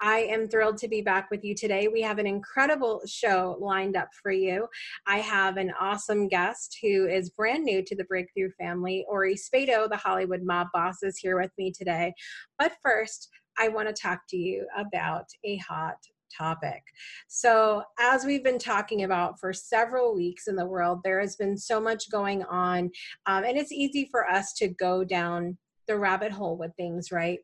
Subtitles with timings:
[0.00, 1.88] I am thrilled to be back with you today.
[1.88, 4.68] We have an incredible show lined up for you.
[5.06, 9.04] I have an awesome guest who is brand new to the Breakthrough family.
[9.08, 12.14] Ori Spado, the Hollywood mob boss, is here with me today.
[12.58, 15.96] But first, I want to talk to you about a hot
[16.36, 16.82] topic.
[17.26, 21.56] So, as we've been talking about for several weeks in the world, there has been
[21.56, 22.90] so much going on,
[23.26, 27.40] um, and it's easy for us to go down the rabbit hole with things, right?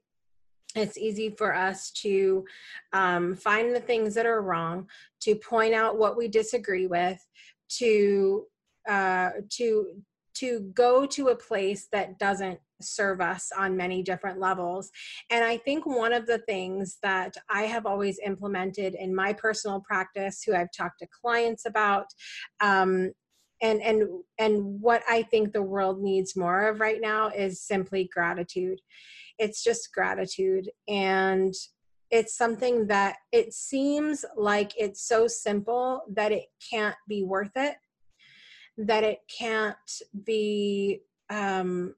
[0.75, 2.45] It's easy for us to
[2.93, 4.89] um, find the things that are wrong,
[5.21, 7.25] to point out what we disagree with,
[7.79, 8.47] to
[8.89, 10.03] uh, to
[10.35, 14.91] to go to a place that doesn't serve us on many different levels.
[15.31, 19.81] And I think one of the things that I have always implemented in my personal
[19.81, 22.07] practice, who I've talked to clients about,
[22.61, 23.13] um,
[23.63, 28.09] and and and what I think the world needs more of right now is simply
[28.13, 28.81] gratitude.
[29.39, 31.55] It's just gratitude and
[32.11, 37.77] it's something that it seems like it's so simple that it can't be worth it
[38.77, 39.77] that it can't
[40.25, 41.95] be um,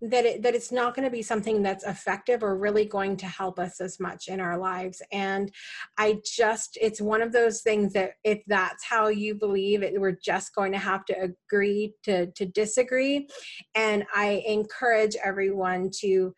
[0.00, 3.26] that it that it's not going to be something that's effective or really going to
[3.26, 5.02] help us as much in our lives.
[5.12, 5.52] And
[5.96, 10.18] i just it's one of those things that if that's how you believe it we're
[10.24, 13.28] just going to have to agree to to disagree.
[13.74, 16.34] And i encourage everyone to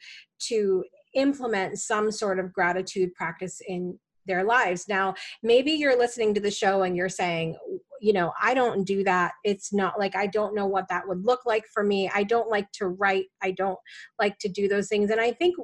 [0.49, 0.85] to
[1.15, 3.99] implement some sort of gratitude practice in
[4.31, 4.87] their lives.
[4.89, 7.57] Now, maybe you're listening to the show and you're saying,
[8.01, 9.33] you know, I don't do that.
[9.45, 12.11] It's not like I don't know what that would look like for me.
[12.15, 13.27] I don't like to write.
[13.43, 13.79] I don't
[14.19, 15.11] like to do those things.
[15.11, 15.57] And I think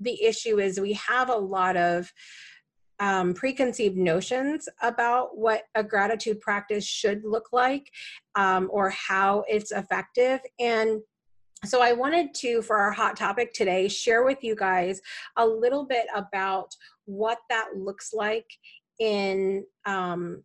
[0.00, 2.12] the issue is we have a lot of
[2.98, 7.90] um, preconceived notions about what a gratitude practice should look like
[8.34, 10.40] um, or how it's effective.
[10.58, 11.00] And
[11.64, 15.00] so I wanted to, for our hot topic today, share with you guys
[15.36, 18.46] a little bit about what that looks like
[18.98, 20.42] in um,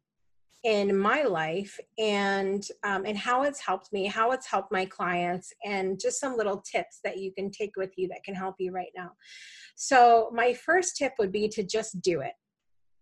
[0.66, 5.54] in my life and um, and how it's helped me how it's helped my clients
[5.64, 8.72] and just some little tips that you can take with you that can help you
[8.72, 9.12] right now.
[9.76, 12.34] So my first tip would be to just do it.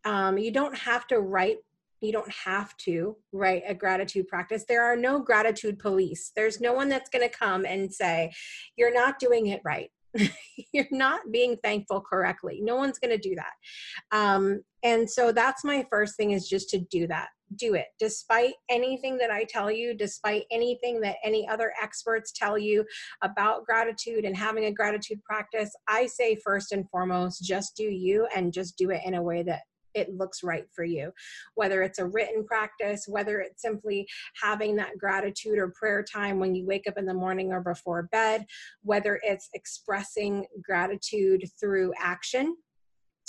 [0.06, 1.60] Um, you don't have to write
[2.04, 4.66] you don't have to write a gratitude practice.
[4.68, 6.32] There are no gratitude police.
[6.36, 8.32] There's no one that's going to come and say,
[8.76, 9.90] You're not doing it right.
[10.74, 12.60] You're not being thankful correctly.
[12.62, 14.18] No one's going to do that.
[14.18, 17.30] Um, and so that's my first thing is just to do that.
[17.56, 17.86] Do it.
[18.00, 22.84] Despite anything that I tell you, despite anything that any other experts tell you
[23.22, 28.28] about gratitude and having a gratitude practice, I say first and foremost, just do you
[28.36, 29.62] and just do it in a way that
[29.94, 31.12] it looks right for you.
[31.56, 34.08] Whether it's a written practice, whether it's simply
[34.42, 38.04] having that gratitude or prayer time when you wake up in the morning or before
[38.12, 38.46] bed,
[38.84, 42.56] whether it's expressing gratitude through action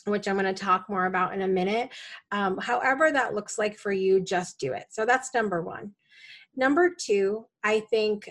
[0.06, 1.91] which I'm going to talk more about in a minute.
[2.30, 4.84] Um, however, that looks like for you, just do it.
[4.91, 5.92] So that's number one.
[6.56, 8.28] Number two, I think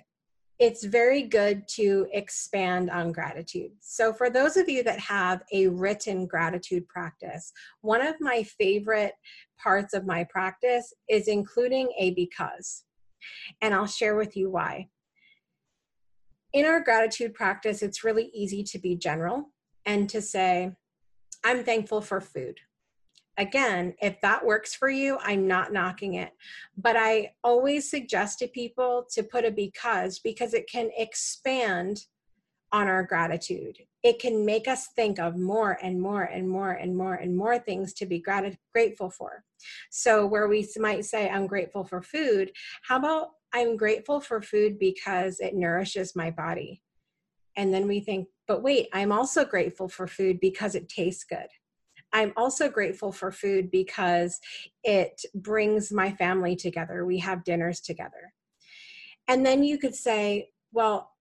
[0.59, 3.71] it's very good to expand on gratitude.
[3.79, 9.13] So, for those of you that have a written gratitude practice, one of my favorite
[9.61, 12.83] parts of my practice is including a because.
[13.61, 14.89] And I'll share with you why.
[16.53, 19.51] In our gratitude practice, it's really easy to be general
[19.85, 20.71] and to say,
[21.43, 22.59] I'm thankful for food
[23.37, 26.31] again, if that works for you, I'm not knocking it.
[26.77, 32.05] But I always suggest to people to put a because because it can expand
[32.71, 33.77] on our gratitude.
[34.01, 37.59] It can make us think of more and more and more and more and more
[37.59, 39.43] things to be grat- grateful for.
[39.91, 42.51] So, where we might say, I'm grateful for food,
[42.81, 46.81] how about I'm grateful for food because it nourishes my body?
[47.55, 51.47] And then we think, but wait, I'm also grateful for food because it tastes good
[52.13, 54.39] I'm also grateful for food because
[54.83, 57.05] it brings my family together.
[57.05, 58.33] We have dinners together.
[59.27, 61.11] And then you could say, well,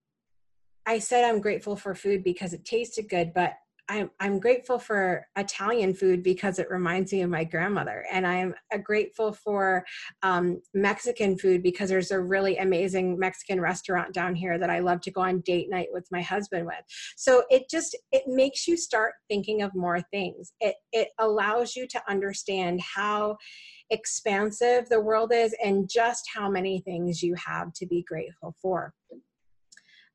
[0.84, 3.54] I said I'm grateful for food because it tasted good, but
[3.92, 8.54] I'm I'm grateful for Italian food because it reminds me of my grandmother, and I'm
[8.72, 9.84] uh, grateful for
[10.22, 15.02] um, Mexican food because there's a really amazing Mexican restaurant down here that I love
[15.02, 16.82] to go on date night with my husband with.
[17.16, 20.54] So it just it makes you start thinking of more things.
[20.60, 23.36] It it allows you to understand how
[23.90, 28.94] expansive the world is and just how many things you have to be grateful for.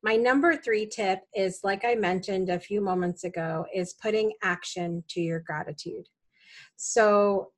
[0.02, 5.02] My number three tip is, like I mentioned a few moments ago, is putting action
[5.08, 6.08] to your gratitude.
[6.76, 7.50] So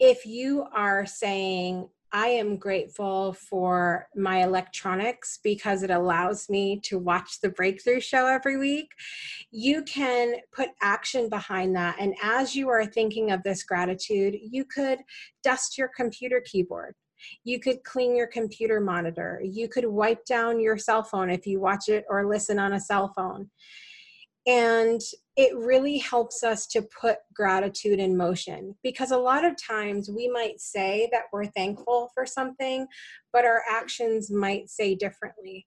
[0.00, 6.96] if you are saying, I am grateful for my electronics because it allows me to
[6.96, 8.88] watch the breakthrough show every week.
[9.50, 11.96] You can put action behind that.
[11.98, 15.00] And as you are thinking of this gratitude, you could
[15.42, 16.94] dust your computer keyboard.
[17.44, 19.40] You could clean your computer monitor.
[19.44, 22.80] You could wipe down your cell phone if you watch it or listen on a
[22.80, 23.50] cell phone.
[24.46, 25.00] And
[25.36, 30.28] it really helps us to put gratitude in motion because a lot of times we
[30.28, 32.86] might say that we're thankful for something,
[33.32, 35.66] but our actions might say differently.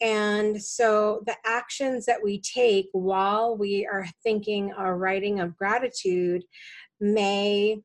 [0.00, 6.42] And so the actions that we take while we are thinking or writing of gratitude
[7.00, 7.78] may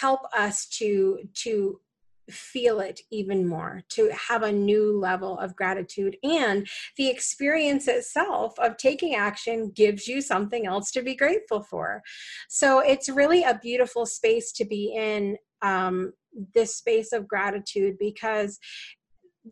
[0.00, 1.80] help us to to
[2.30, 6.16] feel it even more to have a new level of gratitude.
[6.22, 12.02] And the experience itself of taking action gives you something else to be grateful for.
[12.48, 16.12] So it's really a beautiful space to be in um,
[16.54, 18.58] this space of gratitude because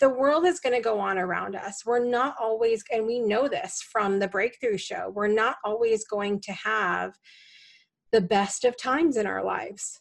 [0.01, 1.85] the world is going to go on around us.
[1.85, 6.41] We're not always, and we know this from the breakthrough show, we're not always going
[6.41, 7.13] to have
[8.11, 10.01] the best of times in our lives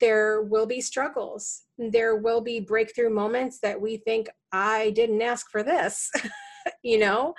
[0.00, 1.62] there will be struggles.
[1.78, 6.10] There will be breakthrough moments that we think, I didn't ask for this,
[6.82, 7.34] you know?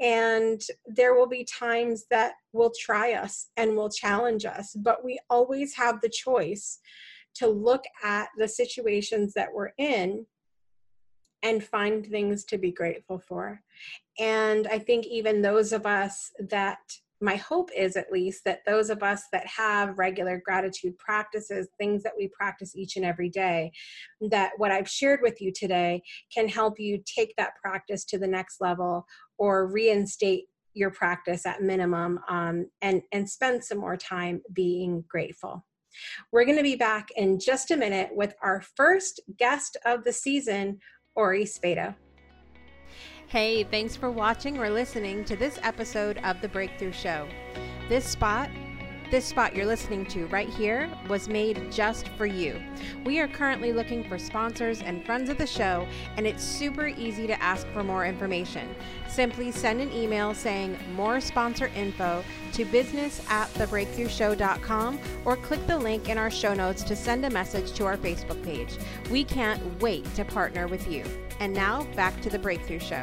[0.00, 5.18] And there will be times that will try us and will challenge us, but we
[5.28, 6.78] always have the choice
[7.34, 10.26] to look at the situations that we're in
[11.42, 13.60] and find things to be grateful for.
[14.18, 16.78] And I think even those of us that
[17.20, 22.02] my hope is at least that those of us that have regular gratitude practices, things
[22.02, 23.72] that we practice each and every day,
[24.30, 26.02] that what I've shared with you today
[26.34, 29.06] can help you take that practice to the next level
[29.38, 35.64] or reinstate your practice at minimum um, and, and spend some more time being grateful.
[36.32, 40.12] We're going to be back in just a minute with our first guest of the
[40.12, 40.78] season,
[41.16, 41.94] Ori Spado.
[43.30, 47.28] Hey, thanks for watching or listening to this episode of The Breakthrough Show.
[47.88, 48.50] This spot,
[49.10, 52.60] this spot you're listening to right here, was made just for you.
[53.04, 55.86] We are currently looking for sponsors and friends of the show,
[56.16, 58.74] and it's super easy to ask for more information.
[59.08, 62.22] Simply send an email saying more sponsor info
[62.52, 67.30] to business at thebreakthroughshow.com or click the link in our show notes to send a
[67.30, 68.78] message to our Facebook page.
[69.10, 71.04] We can't wait to partner with you.
[71.40, 73.02] And now back to the Breakthrough Show.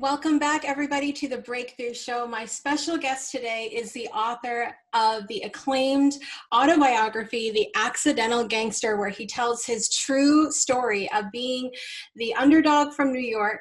[0.00, 2.24] Welcome back, everybody, to the Breakthrough Show.
[2.24, 6.18] My special guest today is the author of the acclaimed
[6.54, 11.72] autobiography, The Accidental Gangster, where he tells his true story of being
[12.14, 13.58] the underdog from New York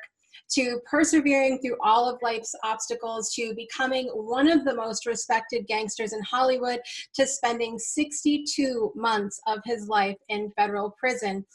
[0.52, 6.14] to persevering through all of life's obstacles, to becoming one of the most respected gangsters
[6.14, 6.80] in Hollywood,
[7.16, 11.46] to spending 62 months of his life in federal prison.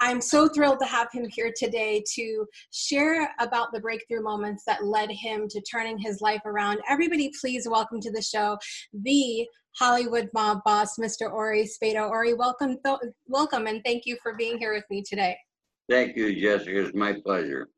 [0.00, 4.84] I'm so thrilled to have him here today to share about the breakthrough moments that
[4.84, 6.80] led him to turning his life around.
[6.88, 8.58] Everybody, please welcome to the show
[8.92, 9.46] the
[9.78, 11.32] Hollywood mob boss, Mr.
[11.32, 12.08] Ori Spado.
[12.08, 12.76] Ori, welcome,
[13.26, 15.36] welcome, and thank you for being here with me today.
[15.88, 16.86] Thank you, Jessica.
[16.86, 17.68] It's my pleasure.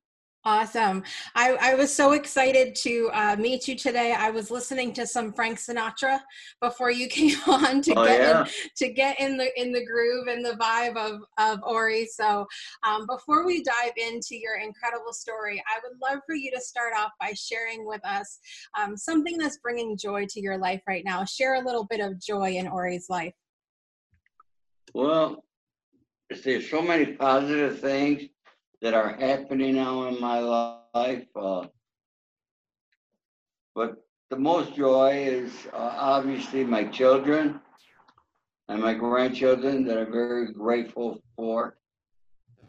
[0.47, 1.03] Awesome.
[1.35, 4.15] I, I was so excited to uh, meet you today.
[4.17, 6.21] I was listening to some Frank Sinatra
[6.61, 8.41] before you came on to oh, get yeah?
[8.43, 12.07] in, to get in the in the groove and the vibe of, of Ori.
[12.07, 12.47] So
[12.87, 16.93] um, before we dive into your incredible story, I would love for you to start
[16.97, 18.39] off by sharing with us
[18.79, 21.25] um, something that's bringing joy to your life right now.
[21.25, 23.35] Share a little bit of joy in Ori's life.
[24.95, 25.43] Well,
[26.31, 28.29] there's so many positive things
[28.87, 31.27] that are happening now in my life.
[31.35, 31.67] Uh,
[33.75, 33.97] but
[34.31, 37.61] the most joy is uh, obviously my children
[38.69, 41.79] and my grandchildren that I'm very grateful for.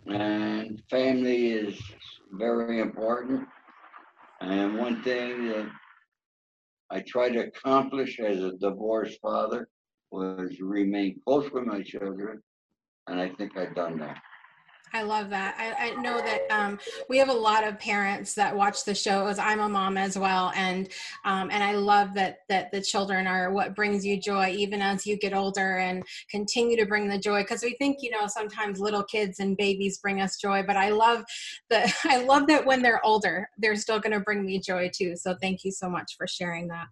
[0.07, 1.79] And family is
[2.31, 3.47] very important.
[4.41, 5.69] And one thing that
[6.89, 9.69] I try to accomplish as a divorced father
[10.09, 12.41] was remain close with my children.
[13.05, 14.17] And I think I've done that.
[14.93, 15.55] I love that.
[15.57, 16.79] I, I know that um,
[17.09, 19.39] we have a lot of parents that watch the shows.
[19.39, 20.89] I'm a mom as well, and
[21.25, 25.05] um, and I love that that the children are what brings you joy, even as
[25.05, 27.41] you get older, and continue to bring the joy.
[27.41, 30.89] Because we think, you know, sometimes little kids and babies bring us joy, but I
[30.89, 31.23] love
[31.69, 31.93] that.
[32.05, 35.15] I love that when they're older, they're still going to bring me joy too.
[35.15, 36.87] So thank you so much for sharing that.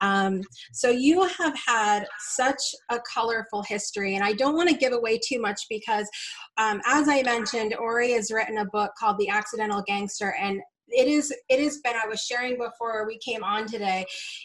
[0.00, 0.42] Um,
[0.72, 5.18] so you have had such a colorful history, and I don't want to give away
[5.18, 6.08] too much because,
[6.58, 10.60] um, as I mentioned, Ori has written a book called The Accidental Gangster, and
[10.92, 14.04] it is it has been i was sharing before we came on today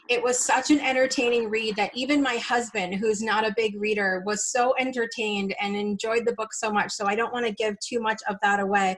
[0.10, 4.24] it was such an entertaining read that even my husband who's not a big reader
[4.26, 7.76] was so entertained and enjoyed the book so much so i don't want to give
[7.80, 8.96] too much of that away.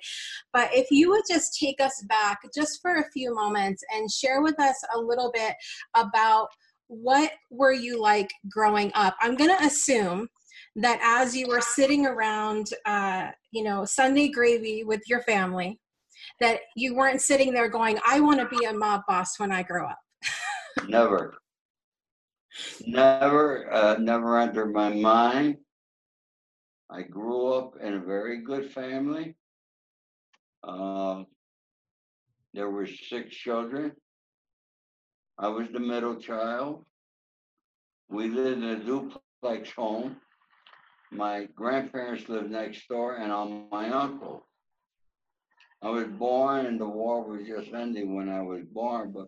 [0.53, 4.41] But if you would just take us back just for a few moments and share
[4.41, 5.53] with us a little bit
[5.95, 6.47] about
[6.87, 9.15] what were you like growing up?
[9.21, 10.29] I'm going to assume
[10.77, 15.79] that as you were sitting around uh, you know sunday gravy with your family
[16.39, 19.63] that you weren't sitting there going, I want to be a mob boss when I
[19.63, 19.99] grow up?
[20.87, 21.35] never.
[22.85, 25.57] Never, uh, never entered my mind.
[26.89, 29.35] I grew up in a very good family.
[30.63, 31.23] Uh,
[32.53, 33.91] there were six children.
[35.37, 36.85] I was the middle child.
[38.09, 40.17] We lived in a duplex home.
[41.11, 44.43] My grandparents lived next door, and all my uncles.
[45.81, 49.27] I was born and the war was just ending when I was born, but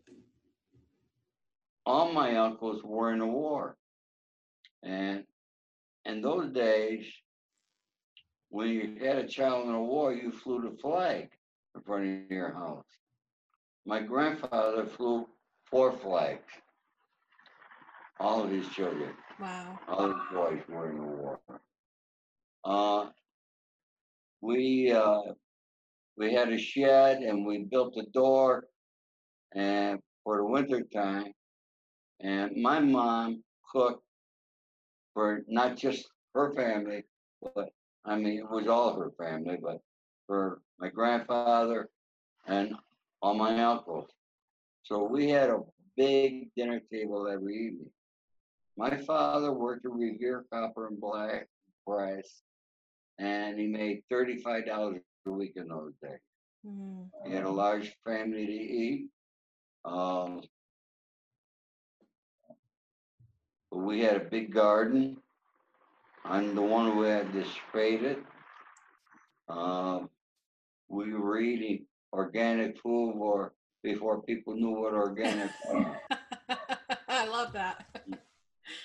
[1.86, 3.78] all my uncles were in the war.
[4.84, 5.24] And
[6.06, 7.06] in those days,
[8.50, 11.30] when you had a child in a war, you flew the flag
[11.76, 12.86] in front of your house.
[13.86, 15.28] My grandfather flew
[15.66, 16.52] four flags.
[18.20, 19.12] All of his children.
[19.40, 19.80] Wow.
[19.88, 21.40] All his boys were in the war.
[22.66, 23.08] Uh,
[24.42, 25.22] we uh,
[26.20, 28.66] we had a shed and we built a door
[29.56, 31.32] and for the winter time.
[32.20, 34.04] And my mom cooked
[35.14, 37.04] for not just her family,
[37.42, 37.70] but
[38.06, 39.80] I mean it was all her family, but
[40.28, 41.90] for my grandfather
[42.46, 42.74] and
[43.22, 44.10] all my uncles.
[44.84, 45.62] So we had a
[45.96, 47.92] big dinner table every evening.
[48.78, 51.48] My father worked at Revere Copper and Black
[51.86, 52.42] Brass,
[53.18, 55.00] and he made $35
[55.30, 56.20] a week in those days.
[56.66, 57.10] Mm.
[57.26, 59.10] He had a large family to eat.
[59.86, 60.42] Um,
[63.72, 65.18] we had a big garden.
[66.26, 68.18] I'm the one who had this spaded.
[69.48, 70.10] Um,
[70.90, 75.96] we were eating organic food or before people knew what organic was.
[77.08, 77.86] I love that.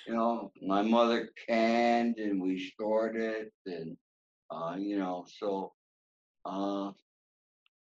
[0.07, 3.97] You know, my mother canned and we stored it and
[4.51, 5.73] uh, you know, so
[6.45, 6.91] uh,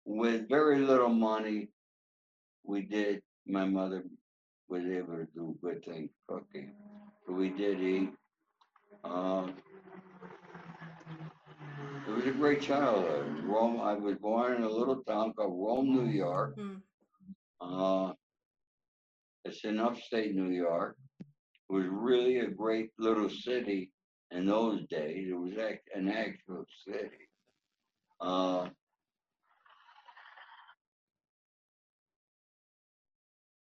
[0.06, 1.70] with very little money,
[2.64, 4.04] we did, my mother
[4.68, 6.72] was able to do good things cooking.
[7.26, 8.10] So we did eat.
[9.04, 9.54] Um,
[12.08, 13.44] it was a great childhood.
[13.44, 16.58] Rome, I was born in a little town called Rome, New York.
[16.58, 16.82] Mm.
[17.62, 18.14] Uh,
[19.46, 20.98] it's in upstate New York.
[21.20, 23.92] It was really a great little city
[24.32, 25.28] in those days.
[25.30, 25.54] It was
[25.96, 27.29] an actual city.
[28.22, 28.68] Uh,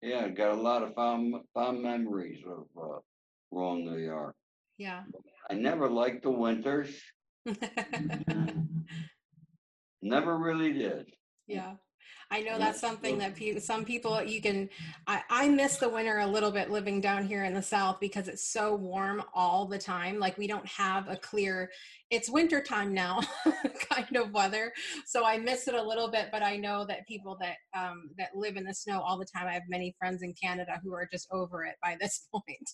[0.03, 2.99] yeah, got a lot of fond, fond memories of uh,
[3.51, 4.35] Rome, New York.
[4.79, 5.03] Yeah.
[5.51, 6.95] I never liked the winters.
[10.03, 11.07] never really did.
[11.47, 11.75] Yeah.
[12.31, 14.69] I know that's something that pe- some people you can.
[15.07, 18.27] I, I miss the winter a little bit living down here in the south because
[18.27, 20.19] it's so warm all the time.
[20.19, 21.71] Like we don't have a clear.
[22.11, 23.21] It's winter time now,
[23.91, 24.73] kind of weather.
[25.07, 26.29] So I miss it a little bit.
[26.33, 29.47] But I know that people that um, that live in the snow all the time.
[29.47, 32.71] I have many friends in Canada who are just over it by this point.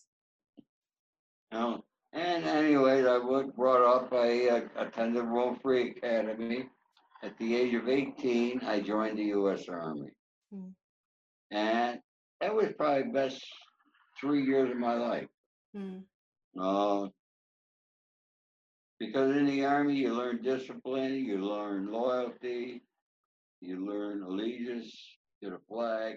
[1.52, 1.84] Oh,
[2.14, 4.12] and anyways, I was brought up.
[4.14, 6.68] I uh, attended Rome Free Academy
[7.22, 9.68] at the age of 18, I joined the U.S.
[9.68, 10.10] Army.
[10.54, 10.72] Mm.
[11.50, 12.00] And
[12.40, 13.44] that was probably the best
[14.20, 15.28] three years of my life.
[15.76, 16.02] Mm.
[16.60, 17.08] Uh,
[18.98, 22.82] because in the Army, you learn discipline, you learn loyalty,
[23.60, 24.92] you learn allegiance
[25.42, 26.16] to the flag,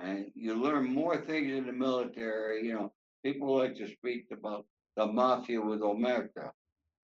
[0.00, 2.66] and you learn more things in the military.
[2.66, 2.92] You know,
[3.24, 6.50] people like to speak about the mafia with Omerta.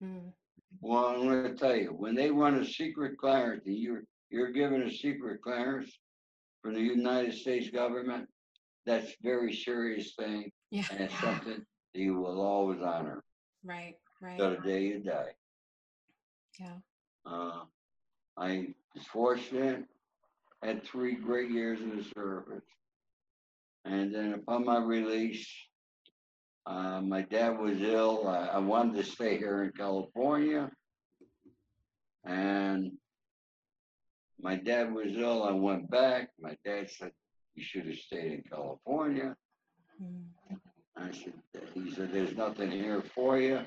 [0.02, 0.32] Mm.
[0.80, 4.82] Well, I'm going to tell you, when they run a secret clearance, you're you're given
[4.82, 5.90] a secret clearance
[6.62, 8.28] from the United States government.
[8.86, 10.84] That's a very serious thing, yeah.
[10.90, 13.24] and it's something that you will always honor.
[13.64, 14.38] Right, right.
[14.38, 15.32] Till the day you die.
[16.58, 16.76] Yeah.
[17.26, 17.64] Uh,
[18.36, 19.84] I was fortunate,
[20.62, 22.64] had three great years in the service.
[23.84, 25.46] And then upon my release,
[26.66, 28.28] uh, my dad was ill.
[28.28, 30.70] I, I wanted to stay here in California.
[32.24, 32.92] And
[34.40, 35.42] my dad was ill.
[35.44, 36.28] I went back.
[36.38, 37.12] My dad said,
[37.54, 39.34] You should have stayed in California.
[40.02, 40.24] Mm.
[40.96, 41.32] I said,
[41.74, 43.60] He said, There's nothing here for you.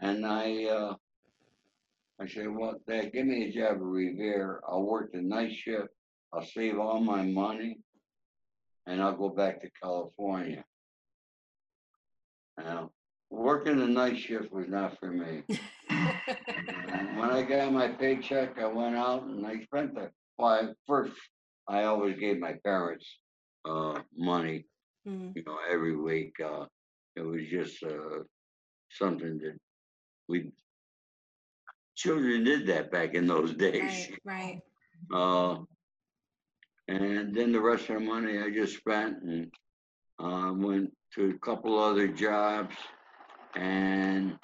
[0.00, 0.94] And I, uh,
[2.20, 4.60] I said, Well, Dad, give me a job at Revere.
[4.68, 5.88] I'll work the night shift.
[6.34, 7.78] I'll save all my money
[8.86, 10.64] and I'll go back to California.
[12.58, 12.90] Now,
[13.30, 15.42] working the night shift was not for me.
[17.16, 21.12] When I got my paycheck, I went out and I spent the, well, I- first,
[21.68, 23.06] I always gave my parents,
[23.64, 24.66] uh, money,
[25.06, 25.32] Mm.
[25.36, 26.34] you know, every week.
[26.40, 26.66] Uh,
[27.14, 28.24] it was just, uh,
[28.90, 29.56] something that
[30.28, 30.50] we,
[31.94, 34.10] children did that back in those days.
[34.24, 34.60] Right, right.
[35.14, 35.58] Uh,
[36.88, 39.50] and then the rest of the money I just spent and
[40.18, 42.74] uh, went to a couple other jobs.
[43.56, 44.38] And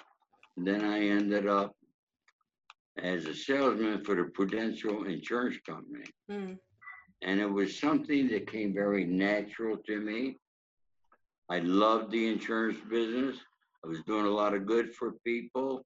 [0.56, 1.74] then I ended up
[2.98, 6.04] as a salesman for the Prudential Insurance Company.
[6.30, 6.58] Mm.
[7.22, 10.36] And it was something that came very natural to me.
[11.48, 13.36] I loved the insurance business.
[13.84, 15.84] I was doing a lot of good for people.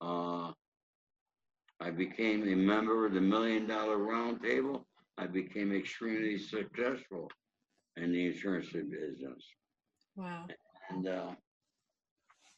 [0.00, 0.52] Uh,
[1.80, 4.84] I became a member of the Million Dollar Roundtable.
[5.18, 7.30] I became extremely successful
[7.96, 9.44] in the insurance business.
[10.16, 10.46] Wow.
[10.90, 11.30] And uh,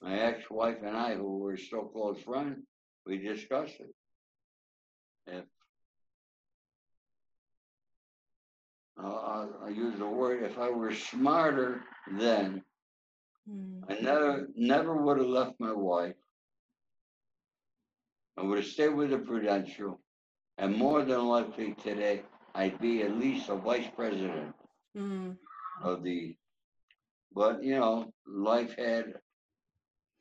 [0.02, 2.58] my ex-wife and I, who were still close friends,
[3.06, 3.94] we discussed it.
[5.26, 5.44] If
[9.02, 11.82] uh, I, I use the word, if I were smarter
[12.18, 12.62] then,
[13.50, 13.82] Mm.
[13.88, 16.16] I never never would have left my wife.
[18.36, 20.00] I would have stayed with the Prudential,
[20.58, 22.22] and more than likely today,
[22.56, 24.54] I'd be at least a vice president
[24.96, 25.36] Mm.
[25.82, 26.34] of the.
[27.32, 29.20] But you know, life had,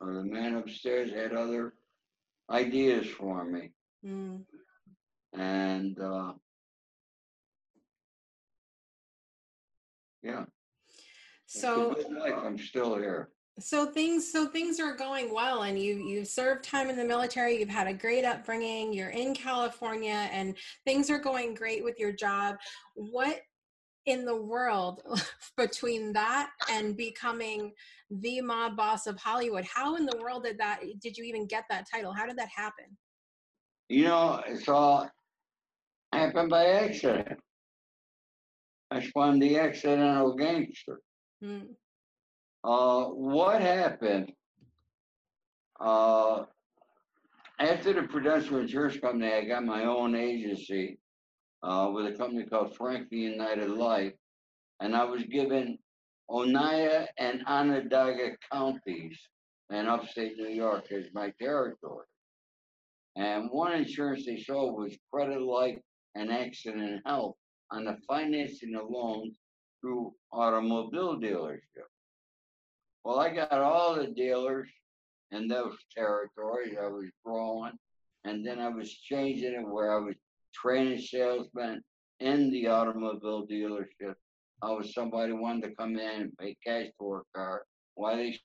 [0.01, 1.73] or the man upstairs had other
[2.49, 3.71] ideas for me,
[4.03, 4.45] Mm.
[5.31, 6.33] and uh,
[10.21, 10.45] yeah,
[11.45, 12.33] So life.
[12.35, 13.29] I'm still here.
[13.59, 17.57] So things so things are going well and you you've served time in the military
[17.57, 22.11] you've had a great upbringing you're in california and things are going great with your
[22.11, 22.57] job
[22.95, 23.39] what
[24.07, 25.01] in the world
[25.57, 27.71] between that and becoming
[28.11, 31.63] the mob boss of hollywood how in the world did that did you even get
[31.69, 32.85] that title how did that happen
[33.87, 35.09] You know, it's all
[36.11, 37.39] happened by accident.
[38.91, 41.01] I spawned the accidental gangster.
[41.43, 41.67] mm,
[42.65, 44.31] Uh, what happened?
[45.79, 46.45] Uh,
[47.59, 50.97] after the Prudential Insurance Company, I got my own agency
[51.61, 54.13] uh, with a company called Franklin United Life,
[54.79, 55.77] and I was given
[56.27, 59.19] Oneida and Onondaga counties
[59.69, 62.07] in upstate New York as my territory.
[63.15, 65.77] And one insurance they sold was credit life
[66.15, 67.35] and accident and health
[67.71, 69.37] on the financing of loans
[69.81, 71.89] through automobile dealership.
[73.05, 74.67] Well, I got all the dealers
[75.29, 76.75] in those territories.
[76.81, 77.73] I was growing,
[78.23, 80.15] and then I was changing it where I was
[80.55, 81.83] training salesmen
[82.19, 84.15] in the automobile dealership.
[84.63, 87.65] I was somebody wanted to come in and pay cash for a car.
[87.93, 88.39] Why they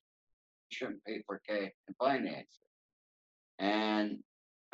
[0.69, 3.65] shouldn't pay for cash and finance it.
[3.65, 4.19] And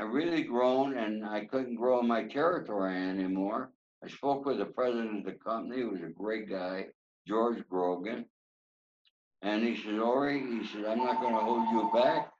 [0.01, 3.71] I really grown, and I couldn't grow my territory anymore.
[4.05, 6.87] I spoke with the president of the company, who was a great guy,
[7.29, 8.25] George Grogan.
[9.43, 12.31] And he says, Ori, he says, I'm not gonna hold you back.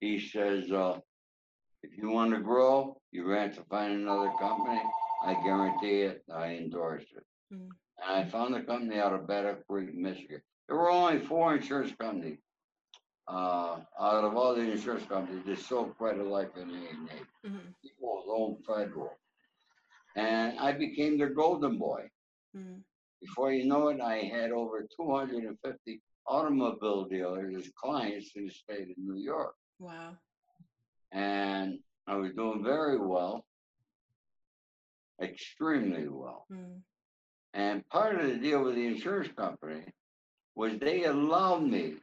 [0.00, 0.98] He says, uh,
[1.82, 4.80] if you want to grow, you're have to find another company.
[5.24, 7.24] I guarantee it, I endorse it.
[7.52, 7.68] Mm.
[8.04, 10.42] And I found a company out of Battle Creek, Michigan.
[10.68, 12.38] There were only four insurance companies.
[13.28, 18.24] Uh, out of all the insurance companies, that sold credit life and A&A mhm, equals
[18.28, 19.18] old federal.
[20.14, 22.08] And I became their golden boy.
[22.56, 22.80] mm,
[23.20, 28.90] Before you know it, I had over 250 automobile dealers as clients in the state
[28.90, 29.54] of New York.
[29.78, 30.16] wow
[31.12, 33.44] And I was doing very well,
[35.22, 36.46] extremely well.
[36.52, 36.80] mm,
[37.54, 39.84] And part of the deal with the insurance company
[40.54, 41.94] was they allowed me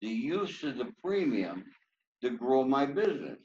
[0.00, 1.64] the use of the premium
[2.22, 3.38] to grow my business.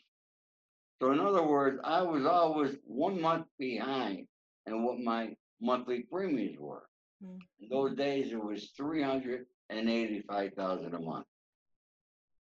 [1.01, 4.27] So in other words, I was always one month behind
[4.67, 6.83] in what my monthly premiums were.
[7.23, 7.39] Mm.
[7.61, 11.25] In those days, it was three hundred and eighty-five thousand a month.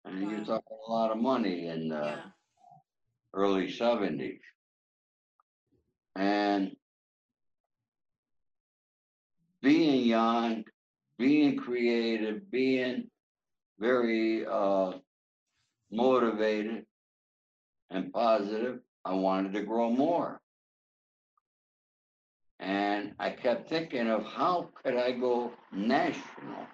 [0.05, 2.25] And you're talking a lot of money in the Yeah.
[3.35, 4.41] early 70s.
[6.17, 6.77] And
[9.63, 10.65] being young,
[11.19, 13.09] being creative, being
[13.79, 14.99] very uh,
[15.93, 16.85] motivated
[17.91, 20.42] and positive, I wanted to grow more.
[22.63, 26.67] And I kept thinking of how could I go national?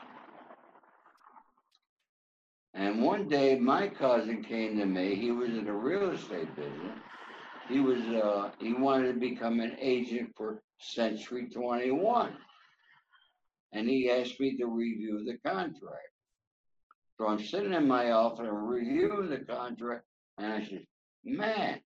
[2.74, 5.14] And one day my cousin came to me.
[5.14, 6.98] He was in the real estate business.
[7.70, 12.34] He was uh, he wanted to become an agent for Century 21.
[13.72, 16.12] And he asked me to review the contract.
[17.16, 20.04] So I'm sitting in my office and reviewing the contract,
[20.36, 20.84] and I said,
[21.24, 21.80] Man,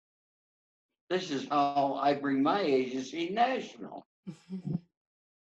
[1.11, 4.07] this is how I bring my agency national.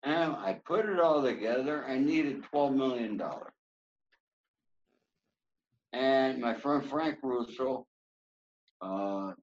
[0.03, 1.85] And I put it all together.
[1.85, 3.21] I needed $12 million.
[5.93, 7.85] And my friend Frank Russo,
[8.81, 9.33] uh,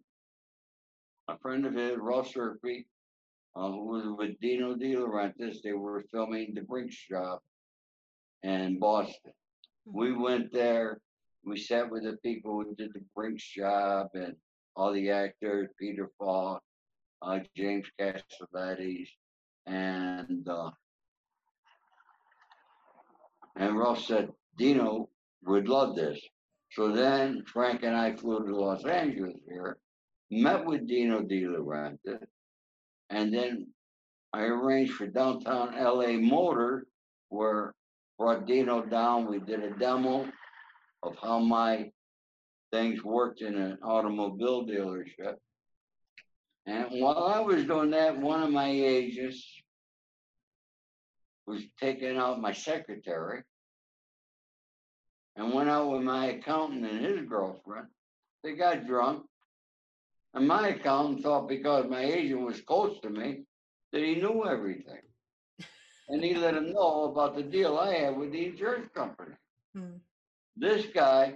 [1.28, 2.86] a friend of his, Ross Serpy,
[3.54, 7.38] uh, who was with Dino De Laurentiis, they were filming The Brinks Job
[8.42, 9.32] in Boston.
[9.84, 11.00] We went there,
[11.44, 14.34] we sat with the people who did The Brinks Job and
[14.78, 16.62] all the actors, Peter Falk,
[17.20, 19.08] uh, James Cassavetes,
[19.66, 20.70] and uh,
[23.56, 25.08] and Ross said, Dino
[25.44, 26.20] would love this.
[26.70, 29.78] So then Frank and I flew to Los Angeles here,
[30.30, 32.24] met with Dino De Laurentiis,
[33.10, 33.66] and then
[34.32, 36.86] I arranged for downtown LA Motor,
[37.30, 37.74] where
[38.16, 39.28] brought Dino down.
[39.28, 40.28] We did a demo
[41.02, 41.90] of how my
[42.72, 45.36] things worked in an automobile dealership.
[46.66, 49.42] And while I was doing that, one of my agents
[51.46, 53.42] was taking out my secretary
[55.36, 57.86] and went out with my accountant and his girlfriend.
[58.42, 59.24] They got drunk.
[60.34, 63.44] And my accountant thought because my agent was close to me
[63.92, 65.00] that he knew everything.
[66.08, 69.34] and he let him know about the deal I had with the insurance company.
[69.74, 69.96] Hmm.
[70.56, 71.34] This guy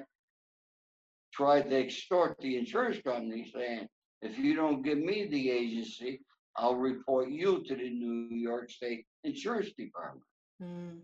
[1.33, 3.89] tried to extort the insurance company saying,
[4.21, 6.21] if you don't give me the agency,
[6.57, 10.27] I'll report you to the New York State Insurance Department.
[10.61, 10.99] Hmm.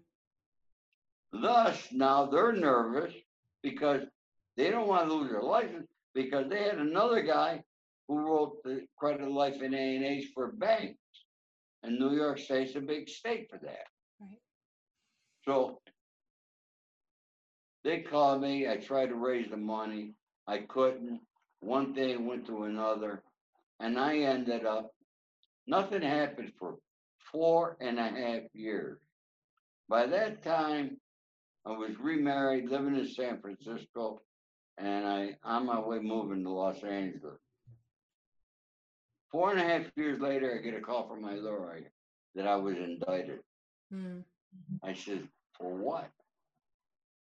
[1.32, 3.14] Thus, now they're nervous
[3.62, 4.02] because
[4.56, 7.62] they don't want to lose their license because they had another guy
[8.06, 10.98] who wrote the credit life and A and A's for banks.
[11.82, 13.86] And New York State's a big state for that.
[14.20, 14.38] Right.
[15.44, 15.80] So
[17.84, 18.68] they called me.
[18.68, 20.14] I tried to raise the money.
[20.48, 21.20] I couldn't.
[21.60, 23.22] One thing went to another.
[23.80, 24.90] And I ended up,
[25.66, 26.76] nothing happened for
[27.30, 28.98] four and a half years.
[29.88, 30.96] By that time,
[31.66, 34.22] I was remarried, living in San Francisco,
[34.78, 37.38] and I on my way moving to Los Angeles.
[39.30, 41.90] Four and a half years later, I get a call from my lawyer
[42.34, 43.40] that I was indicted.
[43.92, 44.20] Hmm.
[44.82, 46.10] I said, for what?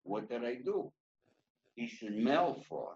[0.04, 0.92] What did I do?
[1.74, 2.94] He said, mail fraud.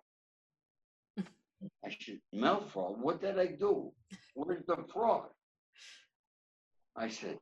[1.85, 3.01] I said, mail fraud?
[3.01, 3.92] What did I do?
[4.35, 5.29] Where's the fraud?
[6.96, 7.38] I said,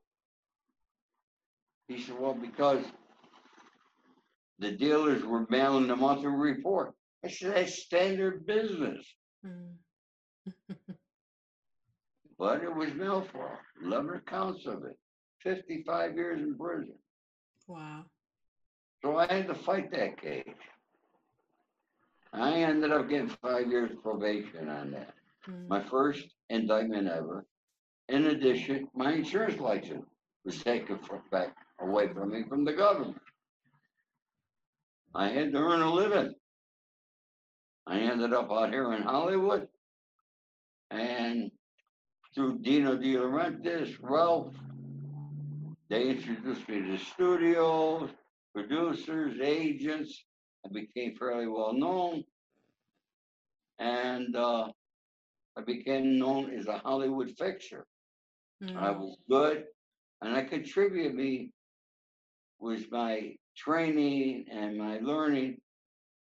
[1.89, 2.85] he said, well, because
[4.59, 6.95] the dealers were mailing the monthly report.
[7.25, 9.05] I said, that's standard business.
[9.45, 10.65] Hmm.
[12.39, 14.97] But it was mail fraud, 11 counts of it,
[15.43, 16.95] 55 years in prison.
[17.69, 18.07] Wow.
[19.03, 20.45] So I had to fight that case.
[22.33, 25.15] I ended up getting five years probation on that.
[25.45, 25.69] Hmm.
[25.69, 27.45] My first indictment ever.
[28.09, 30.07] In addition, my insurance license
[30.45, 33.21] was taken from, back away from me from the government.
[35.15, 36.35] I had to earn a living.
[37.87, 39.69] I ended up out here in Hollywood.
[40.91, 41.51] And
[42.35, 44.55] through Dino De Laurentiis, Ralph,
[45.89, 48.11] they introduced me to studios,
[48.55, 50.25] producers, agents.
[50.65, 52.25] I became fairly well known.
[53.79, 54.73] And uh,
[55.57, 57.87] I became known as a Hollywood fixture.
[58.75, 58.93] I Hmm.
[58.93, 59.65] was good,
[60.23, 61.53] and I contributed me
[62.59, 65.61] with my training and my learning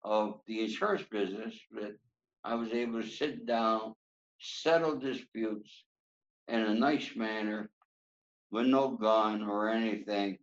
[0.04, 1.96] of the insurance business that
[2.44, 3.94] I was able to sit down,
[4.40, 5.84] settle disputes
[6.48, 7.70] in a nice manner
[8.50, 10.38] with no gun or anything,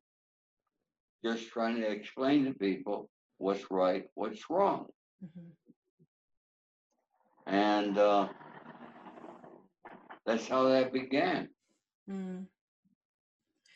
[1.24, 3.10] just trying to explain to people
[3.42, 4.88] what's right, what's wrong.
[5.24, 5.52] Mhm.
[7.48, 8.30] And uh,
[10.26, 11.50] that's how that began.
[12.08, 12.44] Hmm.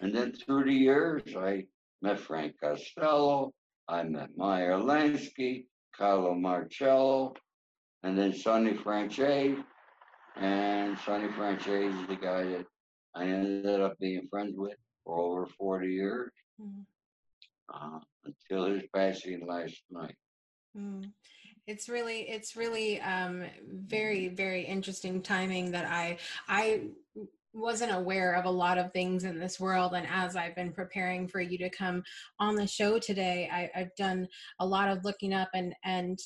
[0.01, 1.65] And then through the years, I
[2.01, 3.53] met Frank Costello,
[3.87, 7.33] I met Meyer Lansky, Carlo Marcello,
[8.03, 9.63] and then Sonny Franzese.
[10.35, 12.65] And Sonny Franzese is the guy that
[13.15, 16.85] I ended up being friends with for over 40 years Mm,
[17.73, 20.15] uh, until his passing last night.
[20.77, 21.11] mm.
[21.67, 26.81] It's really, it's really um, very, very interesting timing that I, I
[27.55, 31.25] wasn't aware of a lot of things in this world and as i've been preparing
[31.25, 32.03] for you to come
[32.37, 34.27] on the show today I, i've done
[34.59, 36.19] a lot of looking up and and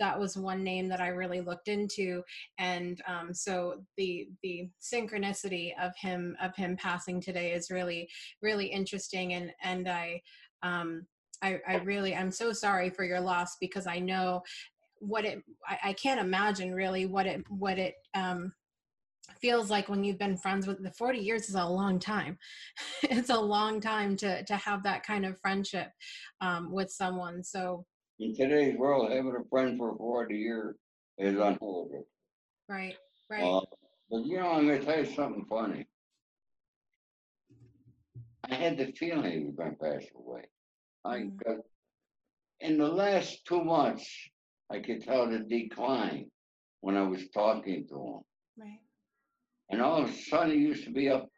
[0.00, 2.22] that was one name that i really looked into
[2.58, 8.08] and um, so the the synchronicity of him of him passing today is really
[8.42, 10.20] really interesting and and i
[10.62, 11.06] um
[11.42, 14.42] I, I really i'm so sorry for your loss because i know
[14.98, 18.52] what it I, I can't imagine really what it what it um
[19.40, 22.38] feels like when you've been friends with the 40 years is a long time
[23.02, 25.88] it's a long time to to have that kind of friendship
[26.40, 27.84] um, with someone so
[28.18, 30.76] In today's world, having a friend for 40 years
[31.18, 32.04] is unheard of.
[32.68, 32.96] right
[33.30, 33.60] right Uh,
[34.10, 35.86] but you know, I'm going to tell you something funny.
[38.50, 40.44] I had the feeling he was going to pass away.
[41.04, 41.36] I Mm.
[41.36, 41.58] got,
[42.60, 44.06] in the last two months,
[44.70, 46.30] I could tell the decline
[46.80, 48.20] when I was talking to him.
[48.56, 48.80] right
[49.70, 51.28] And all of a sudden, he used to be up.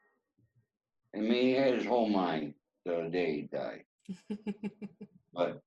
[1.14, 3.85] I mean, he had his whole mind the day he died.
[5.33, 5.62] But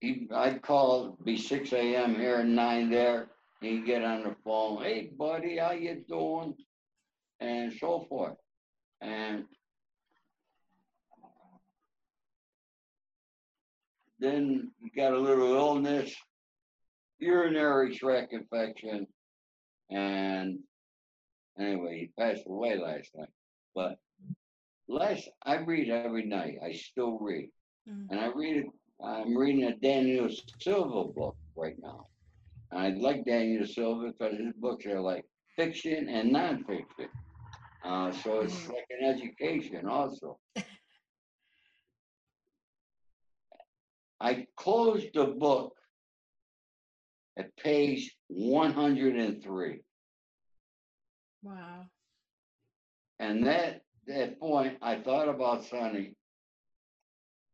[0.00, 3.30] he, I'd call, be six AM here and nine there.
[3.60, 6.54] He'd get on the phone, hey buddy, how you doing?
[7.40, 8.36] And so forth.
[9.00, 9.44] And
[14.18, 16.14] then he got a little illness,
[17.18, 19.06] urinary tract infection.
[19.90, 20.58] And
[21.58, 23.28] anyway, he passed away last night.
[23.74, 23.98] But
[24.88, 26.58] last, I read every night.
[26.64, 27.50] I still read.
[27.88, 28.06] Mm.
[28.10, 28.64] And I read
[29.02, 30.28] I'm reading a Daniel
[30.60, 32.06] Silva book right now.
[32.70, 37.08] And I like Daniel Silva because his books are like fiction and nonfiction.
[37.86, 38.74] Uh, so it's Mhm.
[38.74, 40.40] like an education also.
[44.18, 45.78] I closed the book
[47.36, 49.84] at page 103.
[51.42, 51.88] wow
[53.20, 56.16] And that that point, I thought about Sonny,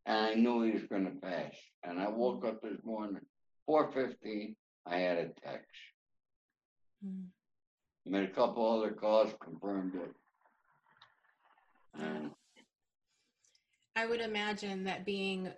[0.07, 1.55] and I knew he was going to pass.
[1.83, 3.27] And I woke up this morning,
[3.67, 4.57] four fifteen.
[4.87, 5.81] I had a text.
[7.05, 7.29] Mm.
[8.07, 10.15] Made a couple other calls, confirmed it.
[11.99, 12.31] And
[13.95, 15.53] i would imagine that being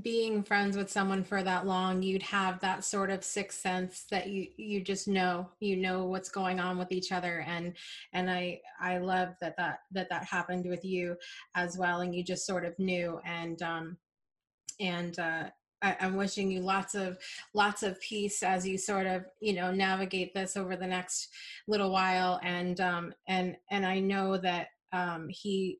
[0.00, 4.28] being friends with someone for that long you'd have that sort of sixth sense that
[4.28, 7.44] you you just know you know what's going on with each other.
[7.46, 7.74] And
[8.14, 11.16] and i i love that that that that happened with you
[11.54, 12.00] as well.
[12.00, 13.20] And you just sort of knew.
[13.26, 13.98] And um
[14.80, 15.50] and uh
[15.82, 17.18] I, I'm wishing you lots of
[17.52, 21.28] lots of peace as you sort of you know navigate this over the next
[21.68, 22.40] little while.
[22.42, 25.78] And um and and I know that um he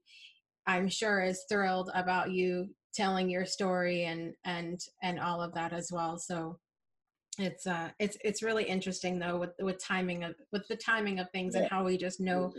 [0.67, 5.73] I'm sure is thrilled about you telling your story and and and all of that
[5.73, 6.19] as well.
[6.19, 6.59] So
[7.39, 11.29] it's uh it's it's really interesting though with with timing of with the timing of
[11.31, 12.53] things and how we just know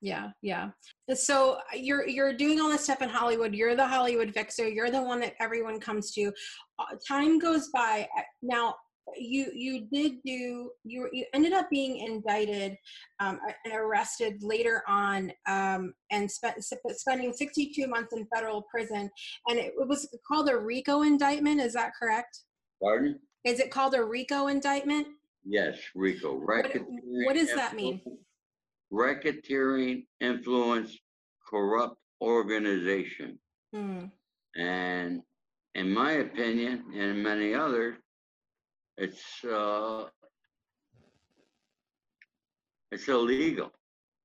[0.00, 0.70] yeah yeah.
[1.14, 3.54] So you're you're doing all this stuff in hollywood.
[3.54, 4.68] You're the hollywood fixer.
[4.68, 6.32] You're the one that everyone comes to.
[6.78, 8.08] Uh, time goes by.
[8.42, 8.74] Now
[9.16, 12.76] you you did do you you ended up being indicted
[13.20, 19.10] um, and arrested later on um, and spent spending 62 months in federal prison
[19.48, 22.40] and it was called a rico indictment is that correct
[22.82, 23.18] pardon?
[23.44, 25.06] is it called a rico indictment
[25.44, 26.38] Yes, Rico.
[26.38, 28.00] Racketeering what does that mean?
[28.92, 30.96] Racketeering influence
[31.48, 33.38] corrupt organization.
[33.72, 34.06] Hmm.
[34.56, 35.22] And
[35.74, 37.96] in my opinion, and many others,
[39.00, 40.04] it's uh,
[42.92, 43.70] it's illegal.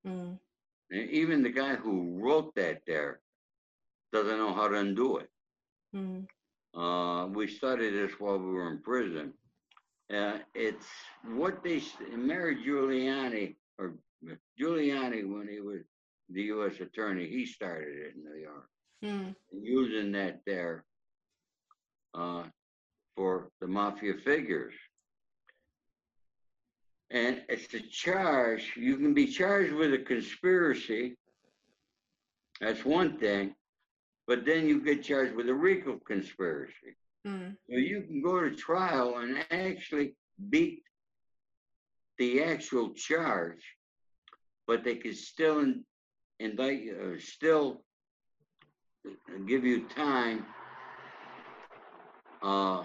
[0.04, 0.32] Hmm.
[0.90, 3.20] And even the guy who wrote that there
[4.12, 5.30] doesn't know how to undo it.
[5.92, 6.20] Hmm.
[6.78, 9.32] Uh, we studied this while we were in prison.
[10.14, 10.86] Uh, it's
[11.24, 11.82] what they
[12.14, 13.94] Mary Giuliani or
[14.60, 15.80] Giuliani when he was
[16.28, 16.80] the U.S.
[16.80, 18.68] attorney, he started it in New York,
[19.02, 19.30] Hmm.
[19.52, 20.84] using that there
[22.14, 22.44] uh,
[23.16, 24.74] for the mafia figures.
[27.10, 28.72] And it's a charge.
[28.76, 31.16] You can be charged with a conspiracy.
[32.60, 33.54] That's one thing.
[34.26, 36.96] But then you get charged with a RICO conspiracy.
[37.24, 37.50] Hmm.
[37.70, 40.14] So you can go to trial and actually
[40.50, 40.82] beat
[42.18, 43.62] the actual charge,
[44.66, 45.84] but they can still in-
[46.40, 47.82] indict you, or still
[49.46, 50.44] give you time
[52.42, 52.84] uh,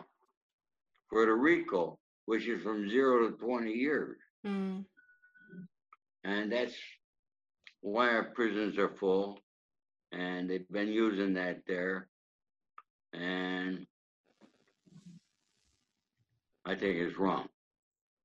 [1.12, 4.18] the RICO, which is from zero to 20 years.
[4.46, 4.86] Mm.
[6.24, 6.74] And that's
[7.82, 9.40] why our prisons are full.
[10.12, 12.08] And they've been using that there.
[13.14, 13.86] And
[16.66, 17.48] I think it's wrong.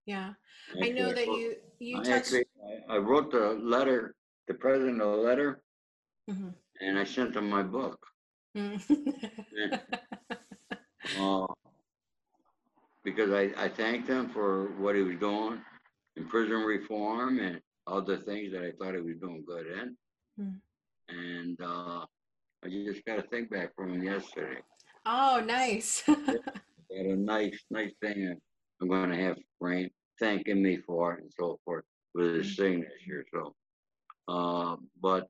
[0.05, 0.35] Yeah.
[0.83, 2.11] I know that you you I touched.
[2.11, 2.45] actually,
[2.89, 4.15] I wrote the letter,
[4.49, 5.63] the president a letter,
[6.29, 6.55] Mhm.
[6.81, 7.99] and I sent him my book.
[8.57, 8.81] Mm.
[11.21, 11.47] Uh,
[13.07, 15.61] because I, I thanked him for what he was doing
[16.17, 19.97] in prison reform and other things that I thought he was doing good in.
[20.37, 20.57] Hmm.
[21.09, 22.05] And uh,
[22.65, 24.61] I just got a thing back from him yesterday.
[25.07, 26.03] oh, nice.
[26.07, 28.37] Got a nice, nice thing
[28.81, 33.25] I'm going to have framed, thanking me for it and so forth with his signature.
[33.33, 33.55] So,
[34.29, 35.29] uh, but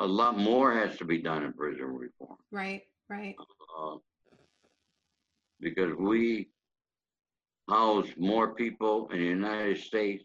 [0.00, 2.38] a lot more has to be done in prison reform.
[2.50, 2.82] right.
[3.08, 3.36] Right.
[3.78, 3.96] uh,
[5.62, 6.48] because we
[7.70, 10.24] house more people in the United States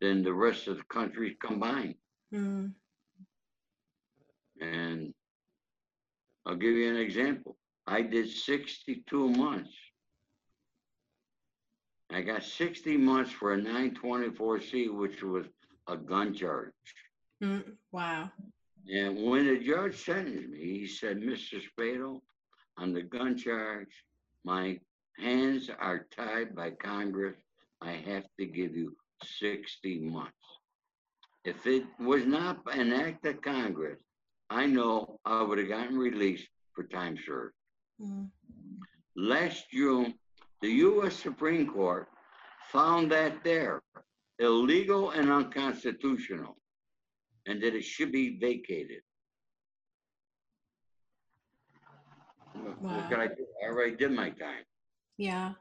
[0.00, 1.96] than the rest of the countries combined.
[2.32, 2.72] Mm.
[4.60, 5.12] And
[6.46, 7.56] I'll give you an example.
[7.86, 9.74] I did 62 months.
[12.12, 15.46] I got 60 months for a 924C, which was
[15.88, 16.72] a gun charge.
[17.42, 17.64] Mm.
[17.92, 18.30] Wow.
[18.92, 21.60] And when the judge sentenced me, he said, Mr.
[21.60, 22.20] Spado,
[22.78, 23.88] on the gun charge,
[24.44, 24.78] my
[25.18, 27.36] hands are tied by Congress.
[27.80, 30.34] I have to give you 60 months.
[31.44, 34.00] If it was not an act of Congress,
[34.50, 37.54] I know I would have gotten released for time served.
[38.00, 38.30] Mm.
[39.16, 40.14] Last June,
[40.60, 41.14] the U.S.
[41.14, 42.08] Supreme Court
[42.70, 43.80] found that there
[44.40, 46.56] illegal and unconstitutional,
[47.46, 49.02] and that it should be vacated.
[52.64, 53.08] What Wow.
[53.08, 53.46] can I do?
[53.64, 54.64] I already did my time.
[55.16, 55.54] Yeah.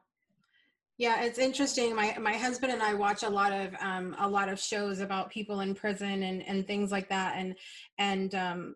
[0.97, 1.95] Yeah, it's interesting.
[1.95, 5.29] My my husband and I watch a lot of um, a lot of shows about
[5.29, 7.38] people in prison and and things like that.
[7.38, 7.55] And
[7.97, 8.75] and um,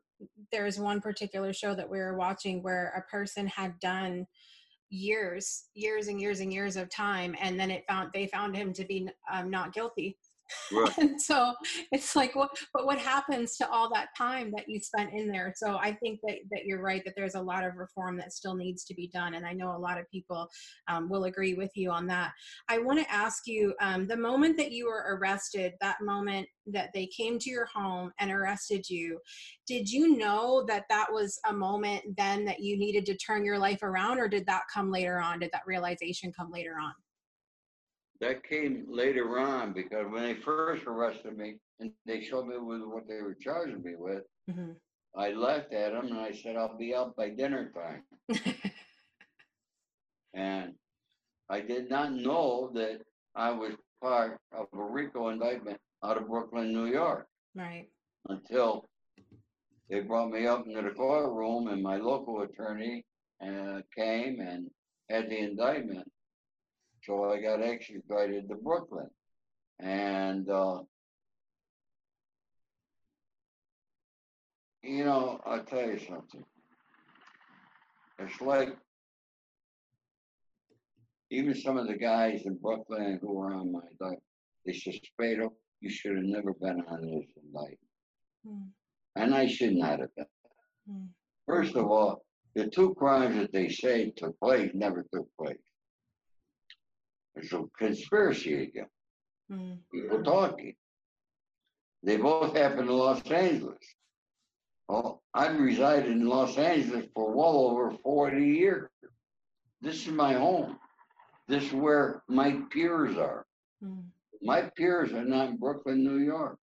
[0.51, 4.25] there's one particular show that we were watching where a person had done
[4.89, 8.71] years, years and years and years of time, and then it found they found him
[8.73, 10.17] to be um, not guilty.
[10.71, 10.97] Right.
[10.97, 11.53] and so
[11.91, 15.53] it's like what but what happens to all that time that you spent in there?
[15.55, 18.55] So i think that that you're right that there's a lot of reform that still
[18.55, 20.47] needs to be done and i know a lot of people
[20.87, 22.31] um, will agree with you on that.
[22.69, 26.89] I want to ask you um, the moment that you were arrested that moment that
[26.93, 29.19] they came to your home and arrested you
[29.67, 33.57] did you know that that was a moment then that you needed to turn your
[33.57, 35.39] life around or did that come later on?
[35.39, 36.93] Did that realization come later on
[38.23, 42.81] That came later on because when they first arrested me and they showed me with
[42.83, 44.77] what they were charging me with, Mhm.
[45.13, 48.05] I laughed at them and I said, I'll be out by dinner time.
[50.33, 50.73] And
[51.49, 53.01] I did not know that
[53.35, 57.89] I was part of a RICO indictment out of Brooklyn, New York, right
[58.29, 58.85] until
[59.89, 63.05] they brought me up into the courtroom and my local attorney
[63.41, 64.71] uh, came and
[65.09, 66.09] had the indictment.
[67.05, 69.09] So I got extradited to Brooklyn.
[69.79, 70.79] And, uh,
[74.81, 76.43] you know, I'll tell you something.
[78.19, 78.69] It's like
[81.29, 84.23] even some of the guys in Brooklyn who were on my indictment,
[84.65, 85.49] they said, Spado,
[85.81, 87.79] you should have never been on this indictment.
[88.47, 88.67] Mm,
[89.15, 90.25] And I should not have been.
[90.89, 91.07] mm,
[91.47, 92.23] First of all,
[92.55, 95.57] the two crimes that they say took place never took place.
[97.35, 98.87] It's a conspiracy again.
[99.51, 100.75] mm, People talking.
[102.03, 103.79] They both happened in Los Angeles.
[104.87, 108.89] Well, I've resided in Los Angeles for well over 40 years.
[109.81, 110.77] This is my home.
[111.47, 113.45] This is where my peers are.
[113.83, 114.03] mm.
[114.41, 116.57] My peers are not in Brooklyn, New York,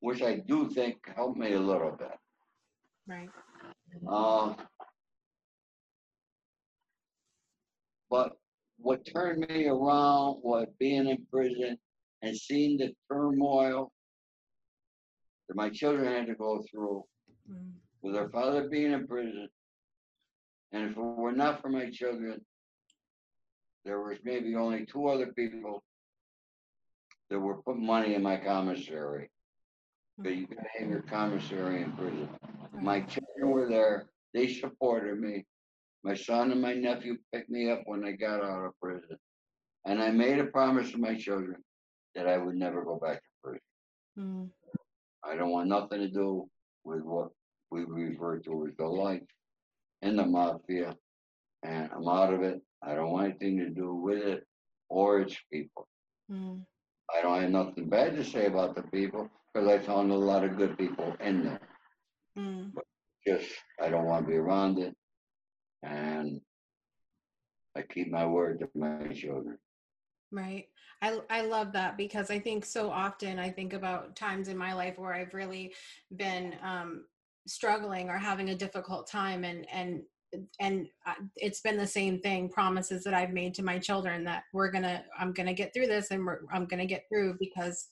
[0.00, 2.16] which I do think helped me a little bit.
[3.06, 3.28] right
[4.06, 4.54] Uh,
[8.10, 8.36] but
[8.88, 11.76] what turned me around was being in prison
[12.22, 13.92] and seeing the turmoil
[15.46, 17.04] that my children had to go through
[17.50, 17.72] Mm,
[18.02, 19.48] with their father being in prison.
[20.72, 22.44] And if it were not for my children,
[23.86, 25.82] there was maybe only two other people
[27.30, 29.30] that were putting money in my commissary.
[30.18, 32.28] But you gotta have your commissary in prison.
[32.74, 34.10] My children were there.
[34.34, 35.46] They supported me.
[36.04, 39.16] My son and my nephew picked me up when I got out of prison.
[39.84, 41.56] And I made a promise to my children
[42.14, 43.60] that I would never go back to prison.
[44.18, 44.48] mm,
[45.24, 46.48] I don't want nothing to do
[46.84, 47.30] with what
[47.70, 49.22] we refer to as the life
[50.02, 50.94] in the mafia
[51.62, 52.60] and I'm out of it.
[52.82, 54.44] I don't want anything to do with it
[54.88, 55.88] or its people.
[56.30, 56.62] Mm.
[57.14, 60.44] I don't have nothing bad to say about the people because I found a lot
[60.44, 61.60] of good people in there.
[62.38, 62.72] Mm.
[63.26, 63.48] Just
[63.82, 64.94] I don't want to be around it,
[65.82, 66.40] and
[67.76, 69.58] I keep my word to my children.
[70.30, 70.66] Right.
[71.00, 74.74] I, I love that because I think so often I think about times in my
[74.74, 75.72] life where I've really
[76.16, 77.04] been um,
[77.46, 80.02] struggling or having a difficult time and and
[80.60, 84.42] and uh, it's been the same thing promises that i've made to my children that
[84.52, 87.88] we're gonna i'm gonna get through this and i'm gonna get through because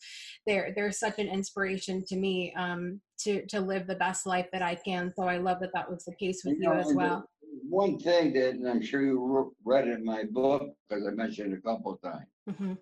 [0.47, 4.61] they're they're such an inspiration to me um to to live the best life that
[4.61, 7.27] i can so i love that that was the case with you, know, as well
[7.69, 11.59] One thing that, and I'm sure you read in my book because I mentioned it
[11.59, 12.27] a couple of times.
[12.59, 12.75] hmm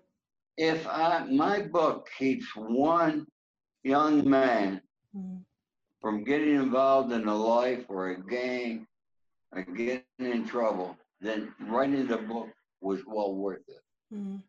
[0.57, 3.25] If I my book keeps one
[3.83, 4.81] young man
[5.15, 5.39] mm
[6.01, 8.85] from getting involved in a life or a gang
[9.51, 12.49] or getting in trouble, then writing the book
[12.81, 13.83] was well worth it.
[14.13, 14.41] mm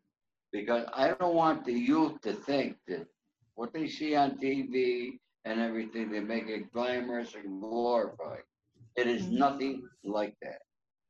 [0.52, 3.06] Because I don't want the youth to think that
[3.54, 8.44] what they see on TV and everything, they make it glamorous and glorified.
[8.96, 9.38] It is Mhm.
[9.38, 10.60] nothing like that.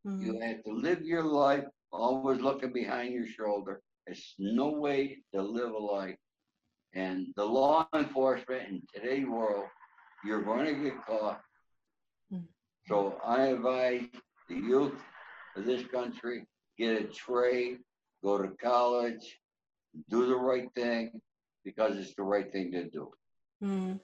[0.05, 3.83] You mm have to live your life always looking behind your shoulder.
[4.07, 6.19] It's no way to live a life.
[6.95, 9.67] And the law enforcement in today's world,
[10.25, 11.41] you're going to get caught.
[12.33, 12.47] Mm.
[12.89, 14.09] So I advise
[14.49, 15.01] the youth
[15.57, 16.47] of this country
[16.79, 17.79] get a trade,
[18.23, 19.41] go to college,
[20.09, 21.21] do the right thing
[21.65, 23.13] because it's the right thing to do.
[23.63, 24.01] Mm.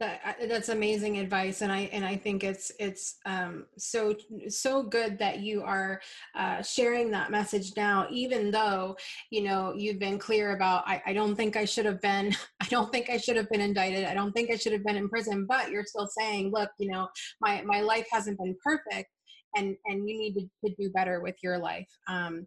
[0.00, 4.14] That that's amazing advice, and I and I think it's it's um, so
[4.48, 6.00] so good that you are
[6.34, 8.06] uh, sharing that message now.
[8.10, 8.96] Even though
[9.30, 12.66] you know you've been clear about, I, I don't think I should have been, I
[12.66, 15.08] don't think I should have been indicted, I don't think I should have been in
[15.08, 15.46] prison.
[15.48, 17.08] But you're still saying, look, you know,
[17.40, 19.10] my my life hasn't been perfect,
[19.56, 21.88] and and you need to, to do better with your life.
[22.08, 22.46] Um,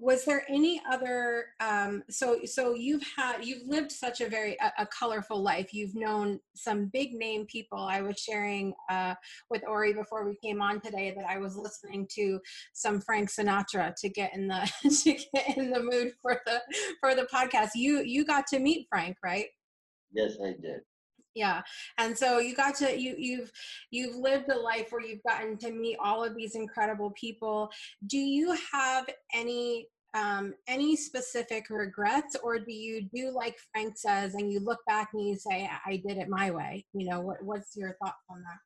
[0.00, 4.82] was there any other um, so so you've had you've lived such a very a,
[4.82, 5.72] a colorful life.
[5.72, 7.78] You've known some big name people.
[7.78, 9.14] I was sharing uh,
[9.50, 12.40] with ori before we came on today that i was listening to
[12.72, 16.60] some frank sinatra to get in the to get in the mood for the
[17.00, 17.70] for the podcast.
[17.74, 19.46] You you got to meet frank right?
[20.12, 20.80] Yes, I did.
[21.38, 21.62] Yeah
[21.98, 23.50] and so you got to you you've
[23.96, 27.70] you've lived a life where you've gotten to meet all of these incredible people
[28.14, 29.04] do you have
[29.42, 34.80] any um, any specific regrets or do you do like frank says and you look
[34.86, 38.24] back and you say i did it my way you know what, what's your thoughts
[38.30, 38.60] on that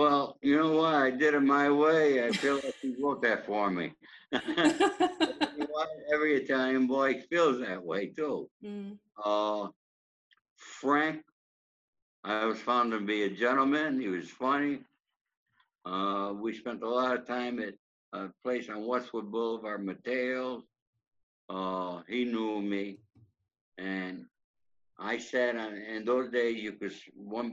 [0.00, 0.94] Well, you know what?
[0.94, 2.24] I did it my way.
[2.26, 3.86] I feel like he wrote that for me.
[4.30, 4.44] that
[5.56, 5.88] You know what?
[6.14, 8.36] Every Italian boy feels that way too.
[8.64, 8.92] Mm,
[9.30, 9.64] Uh,
[10.80, 11.16] Frank,
[12.24, 14.00] I was found to be a gentleman.
[14.00, 14.78] He was funny.
[15.84, 17.74] Uh, we spent a lot of time at
[18.12, 20.62] a place on Westwood Boulevard, Matteo's.
[21.48, 22.98] Uh, he knew me,
[23.76, 24.26] and
[24.98, 25.74] I sat on.
[25.74, 27.52] In those days, you could one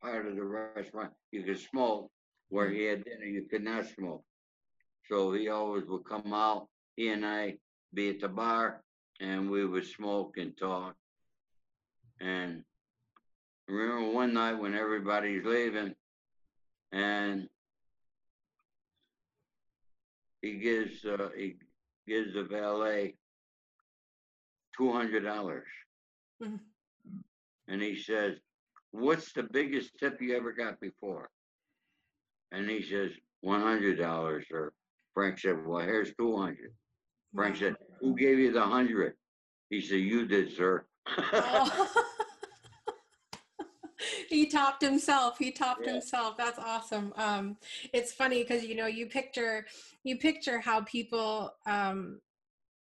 [0.00, 2.10] part of the restaurant you could smoke.
[2.48, 4.24] Where he had dinner, you could not smoke.
[5.08, 6.68] So he always would come out.
[6.96, 7.56] He and I
[7.92, 8.82] be at the bar,
[9.20, 10.94] and we would smoke and talk.
[12.20, 12.62] And
[13.68, 15.94] I remember one night when everybody's leaving,
[16.92, 17.48] and
[20.42, 21.56] he gives uh, he
[22.06, 23.16] gives the valet
[24.76, 25.66] two hundred dollars,
[26.40, 26.60] Mhm.
[27.68, 28.38] and he says,
[28.92, 31.28] "What's the biggest tip you ever got before?"
[32.52, 33.10] And he says,
[33.40, 34.72] "One hundred dollars, sir."
[35.14, 36.72] Frank said, "Well, here's two hundred.
[37.34, 39.16] Frank said, "Who gave you the hundred?
[39.70, 42.02] He said, "You did, sir." Oh.
[44.28, 45.38] he topped himself.
[45.38, 45.94] He topped Yeah.
[45.94, 46.36] himself.
[46.36, 47.12] That's awesome.
[47.16, 47.56] Um
[47.92, 49.66] it's funny because you know you picture
[50.04, 52.20] you picture how people um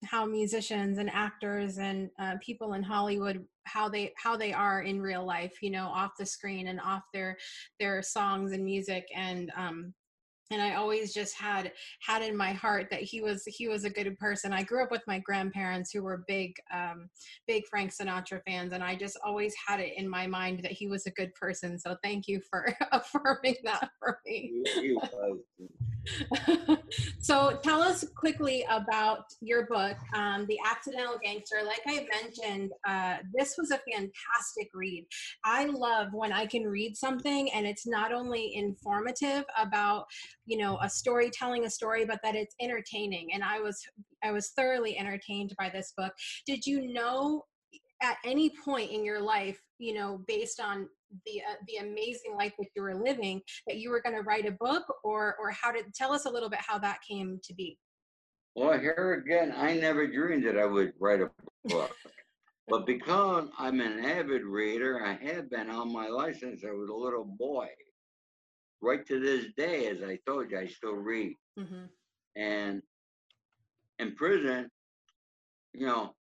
[0.04, 5.00] how musicians and actors and uh, people in hollywood how they how they are in
[5.00, 7.38] real life you know off the screen and off their
[7.80, 9.06] their songs and music.
[9.14, 9.94] And um
[10.50, 13.90] and I always just had had in my heart that he was he was a
[13.90, 14.52] good person.
[14.52, 17.08] I grew up with my grandparents who were big um,
[17.46, 20.86] big Frank Sinatra fans, and I just always had it in my mind that he
[20.88, 21.78] was a good person.
[21.78, 24.62] So thank you for affirming that for me.
[24.74, 25.38] He- was.
[27.20, 31.56] so tell us quickly about your book, um, The Accidental Gangster.
[31.64, 35.06] Like I mentioned, uh, this was a fantastic read.
[35.44, 40.06] I love when I can read something and it's not only informative about,
[40.46, 43.32] you know, a story telling a story, but that it's entertaining.
[43.32, 43.80] And I was
[44.22, 46.12] I was thoroughly entertained by this book.
[46.46, 47.44] Did you know
[48.02, 50.88] at any point in your life, you know, based on
[51.26, 54.46] the uh, the amazing life that you were living, that you were going to write
[54.46, 57.54] a book, or or how did tell us a little bit how that came to
[57.54, 57.78] be?
[58.56, 61.30] Well, here again, I never dreamed that I would write a
[61.64, 61.94] book.
[62.68, 66.88] but because I'm an avid reader, I have been all my life since I was
[66.88, 67.68] a little boy.
[68.80, 71.36] Right to this day, as I told you, I still read.
[71.58, 71.84] Mm-hmm.
[72.36, 72.82] And
[73.98, 74.68] in prison,
[75.72, 76.14] you know,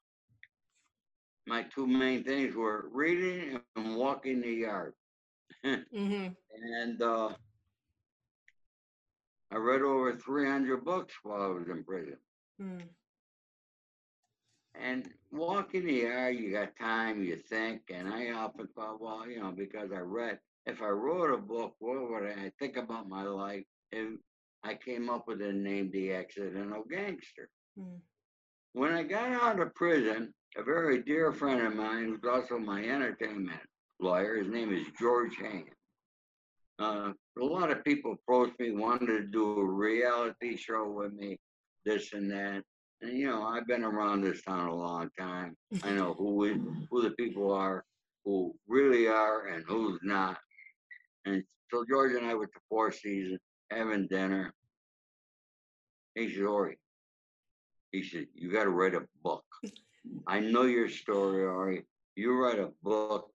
[1.46, 4.94] my two main things were reading and walking the yard.
[5.64, 6.28] Mm-hmm.
[6.80, 7.30] And uh,
[9.52, 12.16] I read over 300 books while I was in prison.
[12.60, 12.82] Mm.
[14.74, 17.82] And walking the yard, you got time, you think.
[17.94, 21.74] And I often thought, well, you know, because I read, if I wrote a book,
[21.78, 23.64] what would I think about my life?
[23.92, 24.18] If
[24.64, 27.50] I came up with the name The Accidental Gangster.
[27.78, 27.98] Mm.
[28.72, 32.82] When I got out of prison, a very dear friend of mine, who's also my
[32.82, 33.60] entertainment
[34.00, 35.66] lawyer, his name is George Hain.
[36.78, 41.38] Uh, a lot of people approached me, wanted to do a reality show with me,
[41.84, 42.62] this and that.
[43.00, 45.56] And you know, I've been around this town a long time.
[45.82, 46.56] I know who we,
[46.90, 47.84] who the people are,
[48.24, 50.38] who really are, and who's not.
[51.24, 53.40] And so George and I went to Four Seasons,
[53.70, 54.52] having dinner.
[56.14, 56.78] Hey, Jory,
[57.90, 59.44] he said, You got to write a book.
[60.26, 61.84] I know your story, Ari.
[62.16, 63.30] You write a book.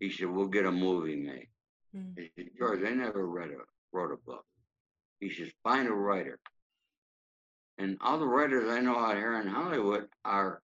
[0.00, 1.48] He said, We'll get a movie made.
[1.96, 2.18] Mm.
[2.18, 3.58] He said, George, I never read a
[3.96, 4.44] wrote a book.
[5.20, 6.38] He says, find a writer.
[7.78, 10.62] And all the writers I know out here in Hollywood are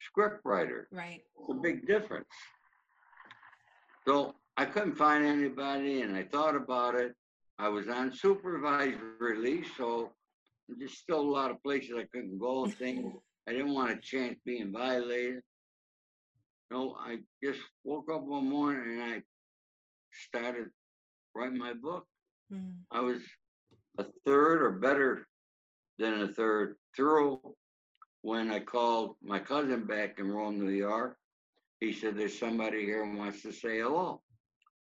[0.00, 0.86] script writers.
[0.90, 1.22] Right.
[1.38, 2.28] It's a big difference.
[4.06, 7.14] So I couldn't find anybody and I thought about it.
[7.58, 10.12] I was on supervised release, so
[10.68, 13.12] there's still a lot of places I couldn't go and things.
[13.48, 15.42] I didn't want a chance being violated.
[16.70, 19.22] No, I just woke up one morning and I
[20.10, 20.66] started
[21.34, 22.06] writing my book.
[22.52, 22.74] Mm.
[22.90, 23.22] I was
[23.98, 25.26] a third or better
[25.98, 27.40] than a third through
[28.22, 31.16] when I called my cousin back in Rome, New York.
[31.80, 34.22] He said, There's somebody here who wants to say hello.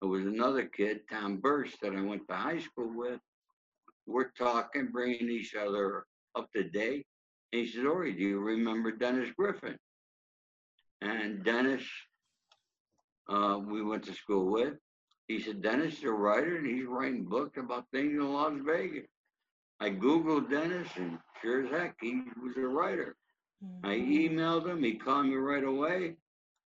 [0.02, 3.20] It was another kid, Tom Burst, that I went to high school with.
[4.06, 7.06] We're talking, bringing each other up to date.
[7.52, 9.78] And he said, Ori, do you remember Dennis Griffin?
[11.00, 11.82] And Dennis,
[13.28, 14.74] uh, we went to school with.
[15.28, 19.06] He said, Dennis is a writer and he's writing books about things in Las Vegas.
[19.80, 23.16] I Googled Dennis and sure as heck, he was a writer.
[23.82, 24.30] I Mhm.
[24.30, 26.16] emailed him, he called me right away,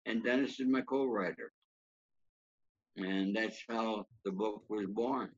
[0.07, 1.53] and Dennis is my co writer.
[2.97, 5.35] And that's how the book was born.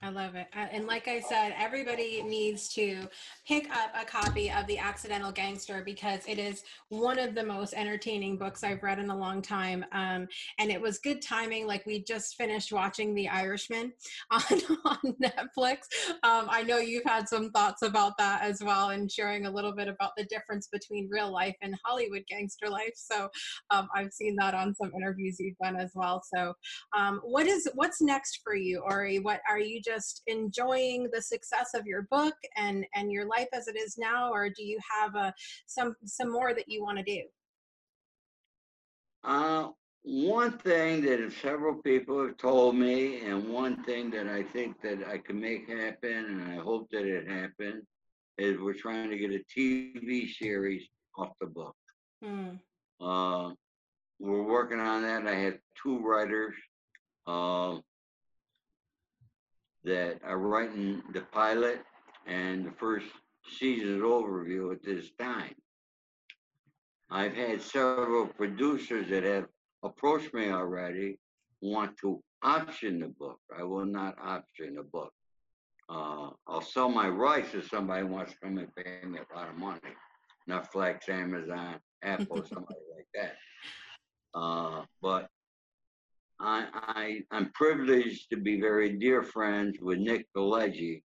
[0.00, 0.46] I love it.
[0.56, 3.08] Uh, And like I said, everybody needs to
[3.48, 7.74] pick up a copy of The Accidental Gangster because it is one of the most
[7.74, 9.84] entertaining books I've read in a long time.
[9.90, 10.28] Um,
[10.60, 11.66] and it was good timing.
[11.66, 13.92] Like we just finished watching The Irishman
[14.30, 14.40] on,
[14.84, 15.78] on Netflix.
[16.22, 19.72] Um, I know you've had some thoughts about that as well and sharing a little
[19.72, 22.94] bit about the difference between real life and Hollywood gangster life.
[22.94, 23.28] So
[23.70, 26.22] um, I've seen that on some interviews you've done as well.
[26.32, 26.54] So
[26.96, 31.70] um, what is what's next for you ori what are you just enjoying the success
[31.78, 35.12] of your book and and your life as it is now or do you have
[35.14, 35.28] a
[35.66, 37.22] some some more that you want to do
[39.24, 39.64] Uh,
[40.02, 45.06] one thing that several people have told me, and one thing that I think that
[45.06, 47.84] I can make happen, and I hope that it happens,
[48.38, 50.84] is we're trying to get a TV series
[51.18, 51.76] off the book.
[52.22, 52.50] Hmm.
[53.00, 53.52] Uh,
[54.18, 55.26] we're working on that.
[55.26, 56.54] I have two writers
[57.26, 57.78] uh,
[59.84, 61.80] that are writing the pilot
[62.26, 63.06] and the first
[63.58, 65.54] season's overview at this time.
[67.10, 69.46] I've had several producers that have
[69.82, 71.18] approached me already,
[71.60, 73.38] want to option the book.
[73.56, 75.12] I will not option the book.
[75.88, 79.48] Uh, I'll sell my rights if somebody wants to come and pay me a lot
[79.48, 79.80] of money.
[80.46, 83.36] Not Netflix, Amazon, Apple, somebody like that.
[84.34, 85.28] Uh, but
[86.40, 91.02] I, I, I'm privileged to be very dear friends with Nick Pileggi,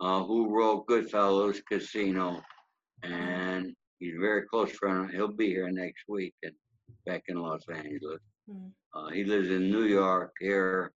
[0.00, 2.40] uh, who wrote Goodfellas, Casino,
[3.02, 5.10] and he's a very close friend.
[5.10, 6.52] He'll be here next week and
[7.06, 8.20] back in Los Angeles.
[8.48, 8.68] Hmm.
[8.94, 10.92] Uh, he lives in New York here,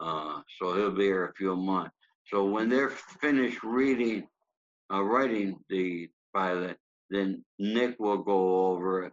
[0.00, 1.94] uh, so he'll be here a few months.
[2.26, 4.28] So when they're finished reading,
[4.92, 6.76] uh, writing the pilot,
[7.10, 9.12] then Nick will go over it,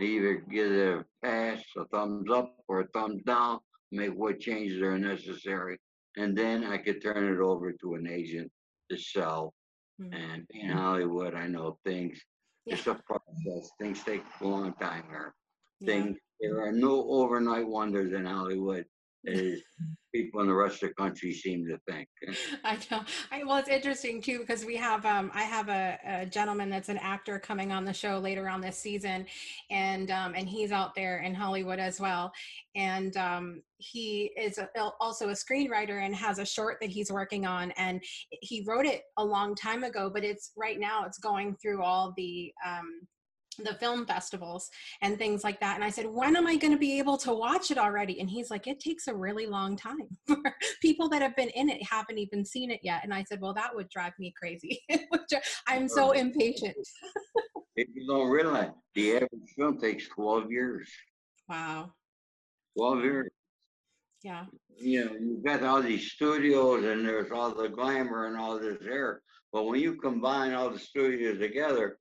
[0.00, 3.60] either give it a pass, a thumbs up, or a thumbs down,
[3.92, 5.78] make what changes are necessary,
[6.16, 8.50] and then I could turn it over to an agent
[8.90, 9.54] to sell
[9.98, 10.14] Mhm.
[10.14, 12.22] And in Hollywood, I know things,
[12.66, 12.74] Yeah.
[12.74, 13.70] it's a process.
[13.80, 15.34] Things take a long time here.
[15.80, 15.86] Yeah.
[15.86, 18.84] Things, there are no overnight wonders in Hollywood,
[19.26, 19.62] as
[20.16, 22.08] people in the rest of the country seem to think.
[22.64, 23.02] I know.
[23.30, 26.88] I, well, it's interesting too because we have um, I have a, a gentleman that's
[26.88, 29.26] an actor coming on the show later on this season,
[29.70, 32.32] and um, and he's out there in Hollywood as well,
[32.74, 34.68] and um, he is a,
[35.00, 39.02] also a screenwriter and has a short that he's working on, and he wrote it
[39.18, 43.06] a long time ago, but it's right now it's going through all the um,
[43.64, 44.70] the film festivals
[45.02, 45.74] and things like that.
[45.76, 48.20] And I said, when am I going to be able to watch it already?
[48.20, 50.08] And he's like, it takes a really long time
[50.82, 53.00] people that have been in it haven't even seen it yet.
[53.02, 54.82] And I said, well, that would drive me crazy.
[55.68, 56.76] I'm so impatient.
[57.76, 60.88] People don't realize the average film takes 12 years.
[61.48, 61.92] Wow.
[62.78, 63.30] 12 years.
[64.22, 64.44] Yeah.
[64.78, 68.78] You know, you've got all these studios and there's all the glamour and all this
[68.80, 69.20] there.
[69.52, 71.98] But when you combine all the studios together,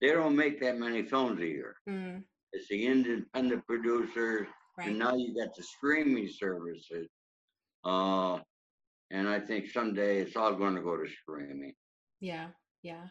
[0.00, 1.76] they don't make that many films a year.
[1.88, 2.22] Mm,
[2.52, 4.46] It's the independent producers,
[4.78, 4.88] right.
[4.88, 7.08] and now you got the streaming services.
[7.84, 8.38] Uh,
[9.10, 11.74] and I think someday it's all going to go to streaming.
[12.20, 12.48] Yeah.
[12.82, 13.06] Yeah.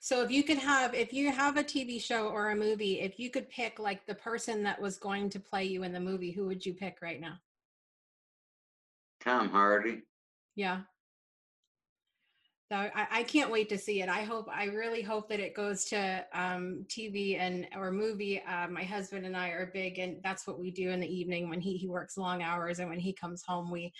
[0.00, 3.18] So if you could have, if you have a TV show or a movie, if
[3.18, 6.32] you could pick like the person that was going to play you in the movie,
[6.32, 7.34] who would you pick right now?
[9.20, 10.02] Tom Hardy.
[10.54, 10.80] Yeah.
[12.70, 14.08] So I, I can't wait to see it.
[14.08, 18.42] I hope, I really hope that it goes to um, TV and or movie.
[18.42, 21.48] Uh, my husband and I are big, and that's what we do in the evening
[21.48, 23.92] when he he works long hours, and when he comes home, we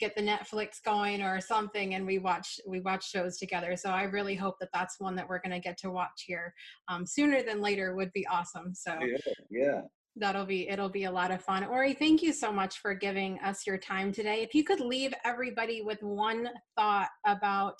[0.00, 3.76] get the Netflix going or something, and we watch we watch shows together.
[3.76, 6.54] So I really hope that that's one that we're going to get to watch here
[6.88, 7.94] um, sooner than later.
[7.94, 8.74] Would be awesome.
[8.74, 9.80] So Yeah, yeah.
[10.18, 13.38] That'll be it'll be a lot of fun ori thank you so much for giving
[13.40, 17.74] us your time today if you could leave everybody with one thought about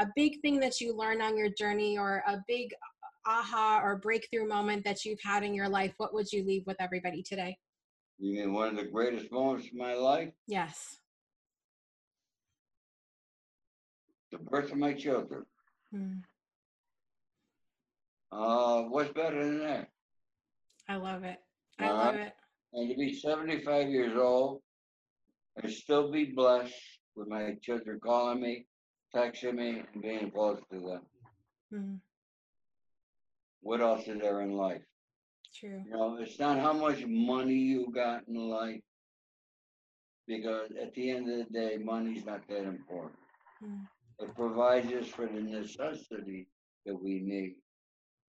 [0.00, 2.70] a big thing that you learned on your journey or a big
[3.26, 6.76] aha or breakthrough moment that you've had in your life what would you leave with
[6.80, 7.56] everybody today
[8.18, 10.32] You mean one of the greatest moments of my life?
[10.46, 10.98] yes
[14.32, 15.44] The birth of my children.
[15.92, 16.14] Hmm.
[18.32, 19.88] Uh, what's better than that?
[20.88, 21.38] i love it
[21.78, 22.32] i love it
[22.72, 24.60] And to be 75 years old
[25.56, 26.74] and still be blessed
[27.16, 28.66] with my children calling me,
[29.14, 31.02] texting me, and being close to them.
[31.72, 31.94] Hmm.
[33.60, 34.82] What else is there in life?
[35.58, 38.80] true You know, it's not how much money you got in life,
[40.26, 43.20] because at the end of the day, money's not that important.
[43.62, 43.84] Hmm.
[44.18, 46.48] It provides us for the necessity
[46.86, 47.54] that we need.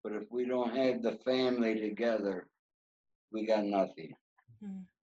[0.04, 2.48] But if we don't have the family together,
[3.32, 4.16] we got nothing.
[4.64, 4.95] Hmm.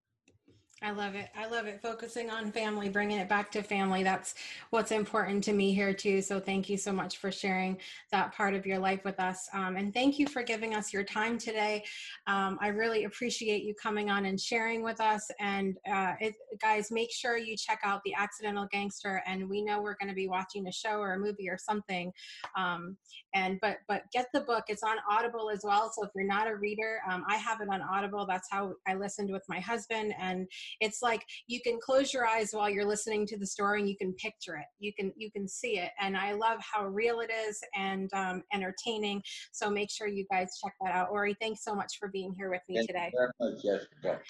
[0.85, 1.29] I love it.
[1.37, 1.81] I love it.
[1.81, 4.03] Focusing on family, bringing it back to family.
[4.03, 4.35] That's
[4.71, 6.21] what's important to me here, too.
[6.21, 7.79] So, thank you so much for sharing
[8.11, 9.49] that part of your life with us.
[9.53, 11.85] Um, and thank you for giving us your time today.
[12.27, 15.31] Um, I really appreciate you coming on and sharing with us.
[15.39, 19.23] And, uh, it, guys, make sure you check out The Accidental Gangster.
[19.25, 22.13] And we know we're going to be watching a show or a movie or something.
[22.57, 22.97] Um,
[23.35, 24.65] and, but, but get the book.
[24.67, 25.93] It's on Audible as well.
[25.95, 28.27] So, if you're not a reader, um, I have it on Audible.
[28.27, 30.13] That's how I listened with my husband.
[30.19, 30.49] And
[30.81, 33.97] it's like you can close your eyes while you're listening to the story and you
[33.97, 37.31] can picture it you can you can see it and i love how real it
[37.49, 41.75] is and um, entertaining so make sure you guys check that out ori thanks so
[41.75, 44.21] much for being here with me Thank today you very much, Jessica.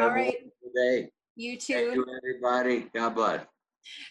[0.00, 1.10] All right wonderful day.
[1.36, 2.88] you Thank too you, everybody.
[2.94, 3.40] God bless.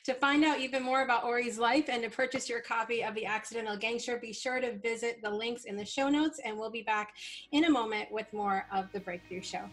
[0.05, 3.25] to find out even more about ori's life and to purchase your copy of the
[3.25, 6.81] accidental gangster be sure to visit the links in the show notes and we'll be
[6.83, 7.13] back
[7.53, 9.63] in a moment with more of the breakthrough show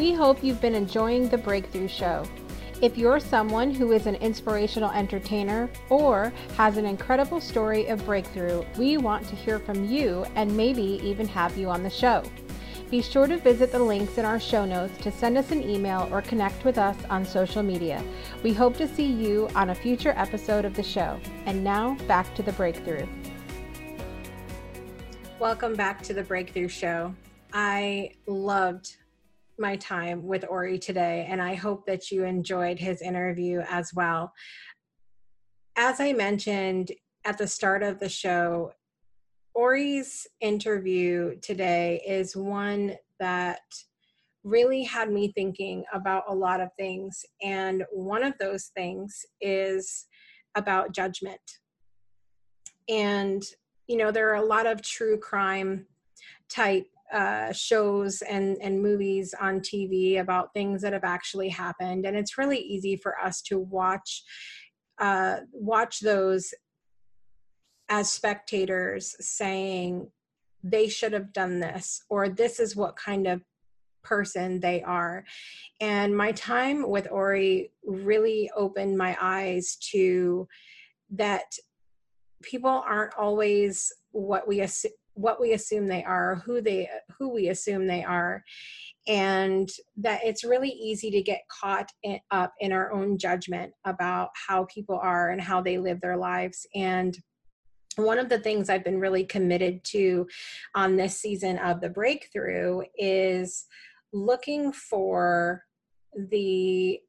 [0.00, 2.24] We hope you've been enjoying the Breakthrough Show.
[2.80, 8.64] If you're someone who is an inspirational entertainer or has an incredible story of breakthrough,
[8.78, 12.22] we want to hear from you and maybe even have you on the show.
[12.90, 16.08] Be sure to visit the links in our show notes to send us an email
[16.10, 18.02] or connect with us on social media.
[18.42, 21.20] We hope to see you on a future episode of the show.
[21.44, 23.06] And now back to the breakthrough.
[25.38, 27.14] Welcome back to the Breakthrough Show.
[27.52, 28.96] I loved
[29.60, 34.32] my time with Ori today, and I hope that you enjoyed his interview as well.
[35.76, 36.92] As I mentioned
[37.24, 38.72] at the start of the show,
[39.54, 43.60] Ori's interview today is one that
[44.42, 47.24] really had me thinking about a lot of things.
[47.42, 50.06] And one of those things is
[50.54, 51.40] about judgment.
[52.88, 53.42] And,
[53.86, 55.86] you know, there are a lot of true crime
[56.48, 62.06] type uh, shows and, and movies on TV about things that have actually happened.
[62.06, 64.22] And it's really easy for us to watch
[65.00, 66.52] uh, watch those
[67.88, 70.08] as spectators saying
[70.62, 73.42] they should have done this or this is what kind of
[74.02, 75.24] person they are
[75.80, 80.46] and my time with ori really opened my eyes to
[81.10, 81.44] that
[82.42, 87.48] people aren't always what we assume what we assume they are who they who we
[87.48, 88.42] assume they are
[89.06, 94.30] and that it's really easy to get caught in, up in our own judgment about
[94.48, 97.18] how people are and how they live their lives and
[97.96, 100.26] one of the things I've been really committed to
[100.74, 103.66] on this season of the breakthrough is
[104.12, 105.64] looking for
[106.14, 107.00] the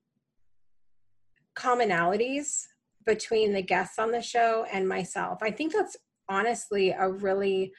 [1.55, 2.66] commonalities
[3.05, 5.39] between the guests on the show and myself.
[5.41, 5.97] I think that's
[6.30, 7.74] honestly a really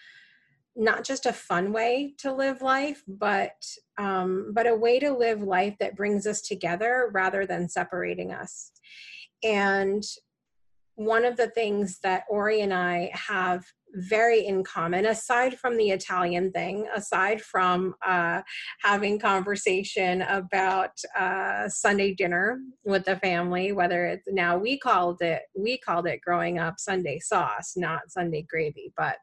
[0.74, 3.62] not just a fun way to live life but
[3.98, 8.72] um, but a way to live life that brings us together rather than separating us.
[9.44, 10.02] And
[10.94, 13.64] one of the things that ori and i have
[13.94, 18.40] very in common aside from the italian thing aside from uh,
[18.80, 25.42] having conversation about uh, sunday dinner with the family whether it's now we called it
[25.56, 29.16] we called it growing up sunday sauce not sunday gravy but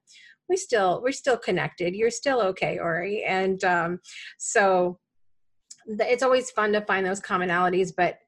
[0.50, 1.95] we still we're still connected.
[1.95, 3.24] You're still okay ori.
[3.24, 4.00] And um,
[4.38, 5.00] so
[5.86, 8.20] it's always fun to find those commonalities but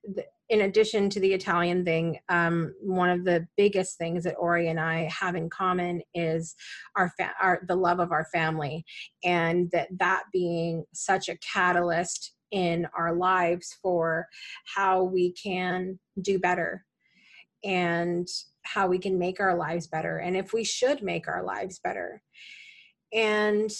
[0.51, 4.81] in addition to the Italian thing, um, one of the biggest things that Ori and
[4.81, 6.55] I have in common is
[6.97, 8.83] our, fa- our the love of our family,
[9.23, 14.27] and that that being such a catalyst in our lives for
[14.75, 16.83] how we can do better.
[17.63, 18.27] And
[18.63, 22.21] how we can make our lives better and if we should make our lives better.
[23.13, 23.71] And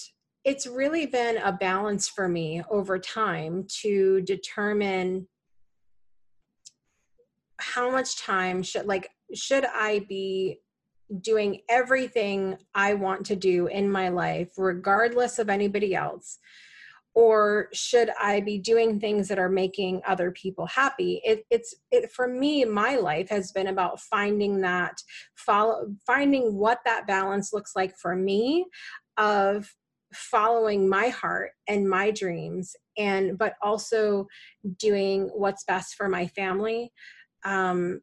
[0.44, 5.28] it's really been a balance for me over time to determine
[7.60, 10.60] how much time should like should i be
[11.22, 16.40] doing everything i want to do in my life regardless of anybody else
[17.14, 21.22] or should i be doing things that are making other people happy?
[21.26, 25.02] It, it's it, for me my life has been about finding that
[25.36, 28.66] follow finding what that balance looks like for me
[29.18, 29.74] of
[30.14, 34.28] following my heart and my dreams and but also
[34.78, 36.92] doing what's best for my family.
[37.44, 38.02] Um,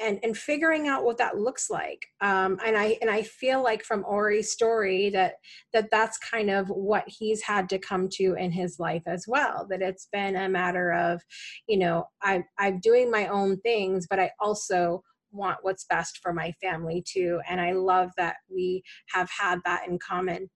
[0.00, 2.06] and and figuring out what that looks like.
[2.20, 5.34] Um, and i and i feel like from ori's story that
[5.72, 9.66] that that's kind of what he's had to come to in his life as well
[9.70, 11.20] that it's been a matter of
[11.68, 16.32] you know i i'm doing my own things but i also want what's best for
[16.32, 17.40] my family too.
[17.48, 20.48] And i love that we have had that in common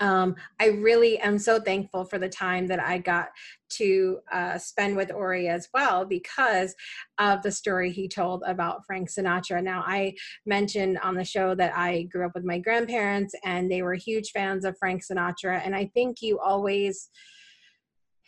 [0.00, 3.28] um, I really am so thankful for the time that I got
[3.70, 6.74] to uh, spend with Ori as well because
[7.18, 9.62] of the story he told about Frank Sinatra.
[9.62, 10.14] Now, I
[10.46, 14.30] mentioned on the show that I grew up with my grandparents and they were huge
[14.30, 15.60] fans of Frank Sinatra.
[15.64, 17.10] And I think you always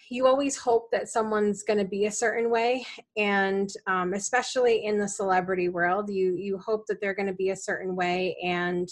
[0.09, 2.87] you always hope that someone's going to be a certain way
[3.17, 7.51] and um, especially in the celebrity world you you hope that they're going to be
[7.51, 8.89] a certain way and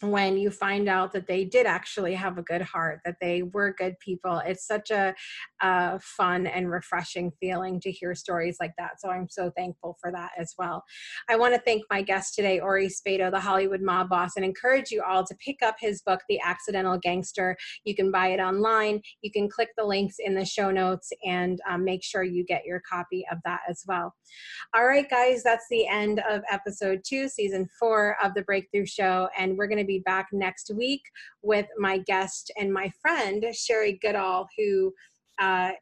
[0.00, 3.72] when you find out that they did actually have a good heart, that they were
[3.72, 4.42] good people.
[4.44, 5.14] It's such a,
[5.62, 9.00] a, fun and refreshing feeling to hear stories like that.
[9.00, 10.82] So I'm so thankful for that as well.
[11.28, 14.90] I want to thank my guest today, Ori Spado, the Hollywood mob boss, and encourage
[14.90, 17.56] you all to pick up his book, The Accidental Gangster.
[17.84, 19.00] You can buy it online.
[19.22, 22.64] You can click the links in the show notes and um, make sure you get
[22.66, 24.14] your copy of that as well.
[24.74, 29.28] All right, guys, that's the end of episode two, season four of the Breakthrough Show.
[29.38, 31.02] And we're going to be back next week
[31.42, 34.92] with my guest and my friend, Sherry Goodall, who
[35.38, 35.72] uh,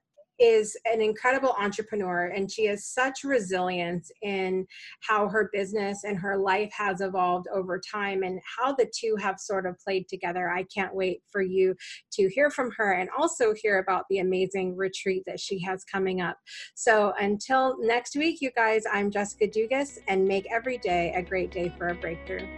[0.42, 4.66] is an incredible entrepreneur and she has such resilience in
[5.00, 9.38] how her business and her life has evolved over time and how the two have
[9.38, 10.50] sort of played together.
[10.50, 11.76] I can't wait for you
[12.14, 16.20] to hear from her and also hear about the amazing retreat that she has coming
[16.20, 16.38] up.
[16.74, 21.53] So until next week, you guys, I'm Jessica Dugas and make every day a great
[21.53, 22.48] day for a breakthrough.